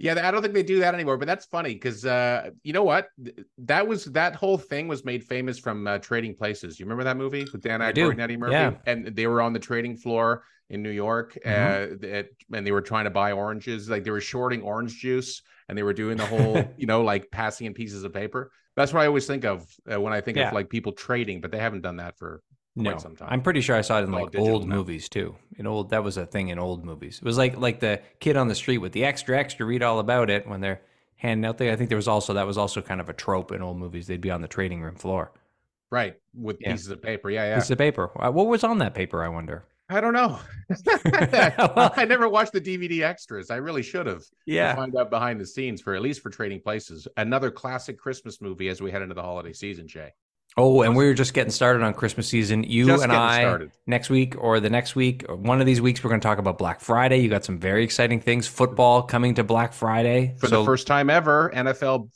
Yeah, 0.00 0.26
I 0.26 0.30
don't 0.30 0.40
think 0.42 0.54
they 0.54 0.62
do 0.62 0.80
that 0.80 0.94
anymore, 0.94 1.18
but 1.18 1.26
that's 1.28 1.44
funny 1.46 1.74
because 1.74 2.04
uh, 2.06 2.50
you 2.62 2.72
know 2.72 2.84
what? 2.84 3.08
That 3.58 3.86
was 3.86 4.06
that 4.06 4.34
whole 4.34 4.56
thing 4.56 4.88
was 4.88 5.04
made 5.04 5.22
famous 5.24 5.58
from 5.58 5.86
uh, 5.86 5.98
Trading 5.98 6.34
Places. 6.34 6.80
You 6.80 6.86
remember 6.86 7.04
that 7.04 7.16
movie 7.18 7.46
with 7.52 7.60
Dan 7.62 7.80
Aykroyd 7.80 8.12
and 8.12 8.20
Eddie 8.20 8.36
Murphy? 8.38 8.52
Yeah. 8.52 8.72
And 8.86 9.14
they 9.14 9.26
were 9.26 9.42
on 9.42 9.52
the 9.52 9.58
trading 9.58 9.96
floor 9.96 10.42
in 10.70 10.82
New 10.82 10.90
York, 10.90 11.36
Mhm. 11.44 12.02
uh, 12.02 12.06
at- 12.06 12.28
and 12.54 12.66
they 12.66 12.72
were 12.72 12.80
trying 12.80 13.04
to 13.04 13.10
buy 13.10 13.32
oranges. 13.32 13.90
Like 13.90 14.04
they 14.04 14.10
were 14.10 14.20
shorting 14.20 14.62
orange 14.62 14.96
juice, 14.98 15.42
and 15.68 15.76
they 15.76 15.82
were 15.82 15.92
doing 15.92 16.16
the 16.16 16.26
whole, 16.26 16.56
you 16.78 16.86
know, 16.86 17.02
like 17.02 17.30
passing 17.30 17.66
in 17.66 17.74
pieces 17.74 18.02
of 18.04 18.12
paper. 18.14 18.50
That's 18.76 18.92
what 18.94 19.02
I 19.02 19.06
always 19.06 19.26
think 19.26 19.44
of 19.44 19.66
uh, 19.92 20.00
when 20.00 20.12
I 20.12 20.20
think 20.22 20.38
Yeah. 20.38 20.48
of 20.48 20.54
like 20.54 20.70
people 20.70 20.92
trading, 20.92 21.40
but 21.42 21.50
they 21.50 21.58
haven't 21.58 21.82
done 21.82 21.96
that 21.96 22.16
for 22.16 22.40
No. 22.76 22.96
I'm 23.22 23.42
pretty 23.42 23.60
sure 23.60 23.74
I 23.76 23.80
saw 23.80 23.98
it 24.00 24.04
in 24.04 24.12
like 24.12 24.34
old 24.36 24.66
now. 24.68 24.76
movies 24.76 25.08
too. 25.08 25.34
In 25.58 25.66
old, 25.66 25.90
that 25.90 26.04
was 26.04 26.16
a 26.16 26.24
thing 26.24 26.48
in 26.48 26.58
old 26.58 26.84
movies. 26.84 27.18
It 27.18 27.24
was 27.24 27.36
like 27.36 27.56
like 27.58 27.80
the 27.80 28.00
kid 28.20 28.36
on 28.36 28.48
the 28.48 28.54
street 28.54 28.78
with 28.78 28.92
the 28.92 29.04
extra 29.04 29.36
extra. 29.38 29.66
Read 29.66 29.82
all 29.82 29.98
about 29.98 30.30
it 30.30 30.46
when 30.46 30.60
they're 30.60 30.80
handing 31.16 31.44
out 31.48 31.58
the. 31.58 31.72
I 31.72 31.76
think 31.76 31.88
there 31.90 31.96
was 31.96 32.08
also 32.08 32.32
that 32.34 32.46
was 32.46 32.56
also 32.56 32.80
kind 32.80 33.00
of 33.00 33.08
a 33.08 33.12
trope 33.12 33.50
in 33.52 33.60
old 33.60 33.76
movies. 33.76 34.06
They'd 34.06 34.20
be 34.20 34.30
on 34.30 34.40
the 34.40 34.48
trading 34.48 34.80
room 34.82 34.94
floor. 34.94 35.32
right 35.90 36.14
with 36.32 36.58
Yeah. 36.60 36.70
pieces 36.72 36.88
of 36.90 37.02
paper. 37.02 37.28
Yeah, 37.30 37.44
yeah. 37.46 37.56
Piece 37.56 37.70
of 37.70 37.78
paper. 37.78 38.10
Uh, 38.24 38.30
What 38.30 38.46
was 38.46 38.62
on 38.62 38.78
that 38.78 38.94
paper? 38.94 39.24
I 39.24 39.28
wonder. 39.28 39.64
I 39.88 40.00
don't 40.00 40.12
know. 40.14 40.38
Well- 41.76 41.92
I 41.96 42.04
never 42.04 42.28
watched 42.28 42.52
the 42.52 42.60
DVD 42.60 43.02
extras. 43.02 43.50
I 43.50 43.56
really 43.56 43.82
should 43.82 44.06
have. 44.06 44.20
to 44.22 44.30
Yeah. 44.46 44.76
find 44.76 44.94
out 44.96 45.10
behind 45.10 45.40
the 45.40 45.46
scenes 45.46 45.80
for 45.82 45.94
at 45.94 46.02
least 46.02 46.22
for 46.22 46.30
Trading 46.30 46.60
Places. 46.60 47.08
Another 47.16 47.50
classic 47.50 47.98
Christmas 47.98 48.40
movie 48.40 48.68
as 48.68 48.80
we 48.80 48.92
head 48.92 49.02
into 49.02 49.14
the 49.16 49.22
holiday 49.22 49.52
season, 49.52 49.88
Jay. 49.88 50.12
Oh, 50.56 50.82
and 50.82 50.96
we 50.96 51.04
were 51.06 51.14
just 51.14 51.32
getting 51.32 51.50
started 51.52 51.82
on 51.82 51.94
Christmas 51.94 52.26
season. 52.28 52.64
You 52.64 52.86
Just 52.86 53.02
and 53.04 53.12
I 53.12 53.40
started. 53.42 53.70
next 53.86 54.10
week 54.10 54.34
or 54.38 54.60
the 54.60 54.68
next 54.68 54.94
week, 54.96 55.24
or 55.28 55.36
one 55.36 55.60
of 55.60 55.66
these 55.66 55.80
weeks, 55.80 56.02
we're 56.02 56.10
going 56.10 56.20
to 56.20 56.26
talk 56.26 56.38
about 56.38 56.58
Black 56.58 56.80
Friday. 56.80 57.18
You 57.18 57.28
got 57.30 57.44
some 57.44 57.58
very 57.58 57.84
exciting 57.84 58.20
things. 58.20 58.46
Football 58.48 59.02
coming 59.02 59.34
to 59.36 59.44
Black 59.44 59.72
Friday 59.72 60.34
For 60.38 60.48
So- 60.48 60.60
the 60.60 60.64
first 60.66 60.86
time 60.86 61.08
ever, 61.08 61.50
NFL 61.54 62.10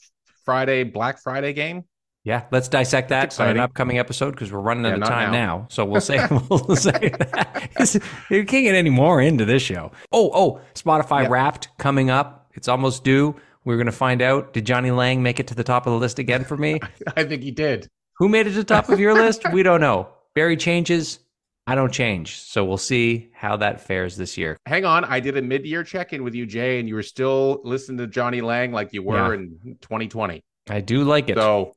Friday, 0.44 0.82
Black 0.84 1.22
Friday 1.22 1.52
game. 1.52 1.84
Yeah, 2.24 2.44
let's 2.50 2.68
dissect 2.68 3.10
that 3.10 3.38
on 3.38 3.48
an 3.50 3.58
upcoming 3.60 3.98
episode 3.98 4.30
because 4.30 4.50
we're 4.50 4.60
running 4.60 4.84
Yeah, 4.86 4.92
out 4.92 5.02
of 5.02 5.08
time 5.08 5.30
now. 5.32 5.58
now. 5.58 5.66
So 5.70 5.84
we'll 5.84 6.00
say 6.00 6.26
we'll 6.50 6.74
say 6.76 6.90
that. 7.18 7.68
It's- 7.78 7.94
you 8.30 8.44
can't 8.46 8.64
get 8.64 8.74
any 8.74 8.88
more 8.90 9.20
into 9.20 9.44
this 9.44 9.62
show. 9.62 9.92
Oh, 10.10 10.30
oh, 10.34 10.60
Spotify 10.74 11.22
Yeah. 11.24 11.28
Wrapped 11.28 11.68
coming 11.78 12.08
up. 12.10 12.48
It's 12.54 12.66
almost 12.66 13.04
due. 13.04 13.36
We're 13.66 13.76
going 13.76 13.86
to 13.86 13.92
find 13.92 14.22
out. 14.22 14.52
Did 14.54 14.64
Jonny 14.66 14.90
Lang 14.90 15.22
make 15.22 15.38
it 15.40 15.46
to 15.48 15.54
the 15.54 15.64
top 15.64 15.86
of 15.86 15.92
the 15.92 15.98
list 15.98 16.18
again 16.18 16.44
for 16.44 16.56
me? 16.56 16.80
I 17.16 17.24
think 17.24 17.42
he 17.42 17.50
did. 17.50 17.88
Who 18.18 18.28
made 18.28 18.46
it 18.46 18.50
to 18.50 18.56
the 18.56 18.64
top 18.64 18.88
of 18.88 19.00
your 19.00 19.14
list? 19.24 19.42
We 19.52 19.62
don't 19.62 19.80
know. 19.80 20.08
Barry 20.34 20.56
changes. 20.56 21.18
I 21.66 21.74
don't 21.74 21.92
change. 21.92 22.40
So 22.40 22.64
we'll 22.64 22.76
see 22.76 23.30
how 23.32 23.56
that 23.56 23.80
fares 23.80 24.16
this 24.16 24.36
year. 24.36 24.58
Hang 24.66 24.84
on, 24.84 25.04
I 25.04 25.18
did 25.20 25.36
a 25.38 25.42
mid-year 25.42 25.82
check-in 25.82 26.22
with 26.22 26.34
you, 26.34 26.44
Jay, 26.44 26.78
and 26.78 26.86
you 26.88 26.94
were 26.94 27.02
still 27.02 27.60
listening 27.64 27.98
to 27.98 28.06
Jonny 28.06 28.42
Lang 28.42 28.70
like 28.70 28.92
you 28.92 29.02
were 29.02 29.34
Yeah. 29.34 29.40
in 29.40 29.78
2020. 29.80 30.42
I 30.68 30.80
do 30.80 31.04
like 31.04 31.30
it. 31.30 31.36
So 31.38 31.72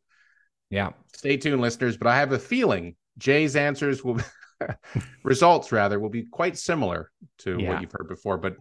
yeah. 0.70 0.90
stay 1.16 1.38
tuned, 1.38 1.62
listeners. 1.62 1.96
But 1.96 2.08
I 2.08 2.18
have 2.18 2.34
a 2.34 2.40
feeling 2.40 2.96
Jay's 3.18 3.56
answers 3.56 4.04
will, 4.04 4.20
results 5.24 5.72
rather, 5.72 6.00
will 6.00 6.10
be 6.10 6.24
quite 6.24 6.58
similar 6.58 7.12
to 7.40 7.58
Yeah. 7.60 7.70
what 7.74 7.82
you've 7.82 7.92
heard 7.92 8.08
before. 8.10 8.38
But 8.38 8.58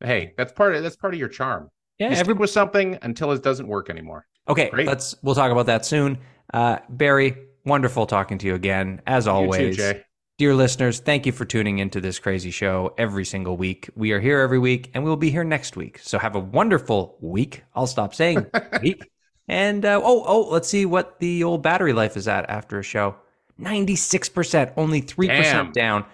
hey, 0.00 0.34
that's 0.36 0.52
part 0.52 0.74
of 0.74 0.82
that's 0.82 0.96
part 0.96 1.14
of 1.14 1.20
your 1.20 1.28
charm. 1.28 1.70
Yeah. 1.98 2.08
you 2.08 2.12
Every, 2.16 2.24
stick 2.34 2.38
with 2.38 2.50
something 2.50 2.98
until 3.02 3.32
it 3.32 3.42
doesn't 3.42 3.66
work 3.66 3.88
anymore. 3.88 4.26
okay. 4.48 4.68
Great. 4.70 4.86
Let's, 4.86 5.14
we'll 5.22 5.34
talk 5.34 5.50
about 5.50 5.66
that 5.66 5.86
soon. 5.86 6.18
Uh, 6.56 6.78
Barry, 6.88 7.36
wonderful 7.66 8.06
talking 8.06 8.38
to 8.38 8.46
you 8.46 8.54
again, 8.54 9.02
as 9.06 9.28
always. 9.28 9.76
Too. 9.76 10.00
Dear 10.38 10.54
listeners, 10.54 11.00
thank 11.00 11.26
you 11.26 11.32
for 11.32 11.44
tuning 11.44 11.80
into 11.80 12.00
this 12.00 12.18
crazy 12.18 12.50
show 12.50 12.94
every 12.96 13.26
single 13.26 13.58
week. 13.58 13.90
We 13.94 14.12
are 14.12 14.20
here 14.20 14.40
every 14.40 14.58
week 14.58 14.90
and 14.94 15.04
we'll 15.04 15.16
be 15.16 15.30
here 15.30 15.44
next 15.44 15.76
week. 15.76 15.98
So 15.98 16.18
have 16.18 16.34
a 16.34 16.40
wonderful 16.40 17.18
week. 17.20 17.62
I'll 17.74 17.86
stop 17.86 18.14
saying 18.14 18.46
week. 18.82 19.10
And 19.48 19.84
uh, 19.84 20.00
oh, 20.02 20.24
oh, 20.26 20.48
let's 20.48 20.66
see 20.66 20.86
what 20.86 21.20
the 21.20 21.44
old 21.44 21.62
battery 21.62 21.92
life 21.92 22.16
is 22.16 22.26
at 22.26 22.48
after 22.48 22.78
a 22.78 22.82
show. 22.82 23.16
96%, 23.60 24.72
only 24.78 25.02
3% 25.02 25.26
Damn. 25.26 25.72
down. 25.72 26.06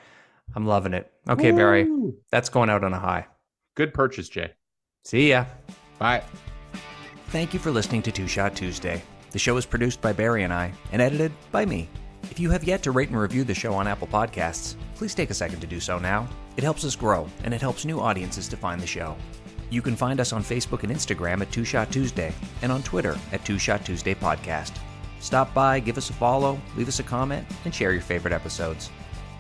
I'm 0.56 0.66
loving 0.66 0.92
it. 0.92 1.08
Okay, 1.28 1.52
Barry, 1.52 1.88
that's 2.32 2.48
going 2.48 2.68
out 2.68 2.82
on 2.82 2.92
a 2.92 2.98
high. 2.98 3.28
Good 3.76 3.94
purchase, 3.94 4.28
Jay. 4.28 4.52
See 5.04 5.30
ya. 5.30 5.44
Bye. 6.00 6.24
Thank 7.28 7.54
you 7.54 7.60
for 7.60 7.70
listening 7.70 8.02
to 8.02 8.12
Two 8.12 8.26
Shot 8.26 8.56
Tuesday. 8.56 9.02
The 9.32 9.38
show 9.38 9.56
is 9.56 9.64
produced 9.64 10.02
by 10.02 10.12
Barry 10.12 10.42
and 10.42 10.52
I 10.52 10.72
and 10.92 11.00
edited 11.00 11.32
by 11.50 11.64
me. 11.64 11.88
If 12.30 12.38
you 12.38 12.50
have 12.50 12.64
yet 12.64 12.82
to 12.82 12.90
rate 12.90 13.08
and 13.08 13.18
review 13.18 13.44
the 13.44 13.54
show 13.54 13.72
on 13.72 13.88
Apple 13.88 14.06
Podcasts, 14.06 14.76
please 14.94 15.14
take 15.14 15.30
a 15.30 15.34
second 15.34 15.60
to 15.60 15.66
do 15.66 15.80
so 15.80 15.98
now. 15.98 16.28
It 16.58 16.64
helps 16.64 16.84
us 16.84 16.94
grow 16.94 17.26
and 17.42 17.54
it 17.54 17.60
helps 17.62 17.86
new 17.86 17.98
audiences 17.98 18.46
to 18.48 18.58
find 18.58 18.80
the 18.80 18.86
show. 18.86 19.16
You 19.70 19.80
can 19.80 19.96
find 19.96 20.20
us 20.20 20.34
on 20.34 20.42
Facebook 20.42 20.82
and 20.82 20.92
Instagram 20.92 21.40
at 21.40 21.50
Two 21.50 21.64
Shot 21.64 21.90
Tuesday 21.90 22.34
and 22.60 22.70
on 22.70 22.82
Twitter 22.82 23.18
at 23.32 23.42
Two 23.44 23.58
Shot 23.58 23.86
Tuesday 23.86 24.14
Podcast. 24.14 24.76
Stop 25.20 25.54
by, 25.54 25.80
give 25.80 25.96
us 25.96 26.10
a 26.10 26.14
follow, 26.14 26.60
leave 26.76 26.88
us 26.88 26.98
a 26.98 27.02
comment, 27.02 27.46
and 27.64 27.74
share 27.74 27.92
your 27.92 28.02
favorite 28.02 28.34
episodes. 28.34 28.90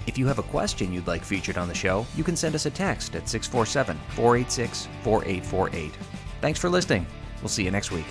If 0.06 0.16
you 0.16 0.26
have 0.26 0.38
a 0.38 0.44
question 0.44 0.90
you'd 0.90 1.06
like 1.06 1.22
featured 1.22 1.58
on 1.58 1.68
the 1.68 1.74
show, 1.74 2.06
you 2.16 2.24
can 2.24 2.34
send 2.34 2.54
us 2.54 2.64
a 2.64 2.70
text 2.70 3.14
at 3.14 3.28
647 3.28 3.98
486 4.14 4.88
4848. 5.02 5.92
Thanks 6.40 6.58
for 6.58 6.70
listening. 6.70 7.06
We'll 7.42 7.50
see 7.50 7.64
you 7.64 7.70
next 7.70 7.90
week. 7.90 8.06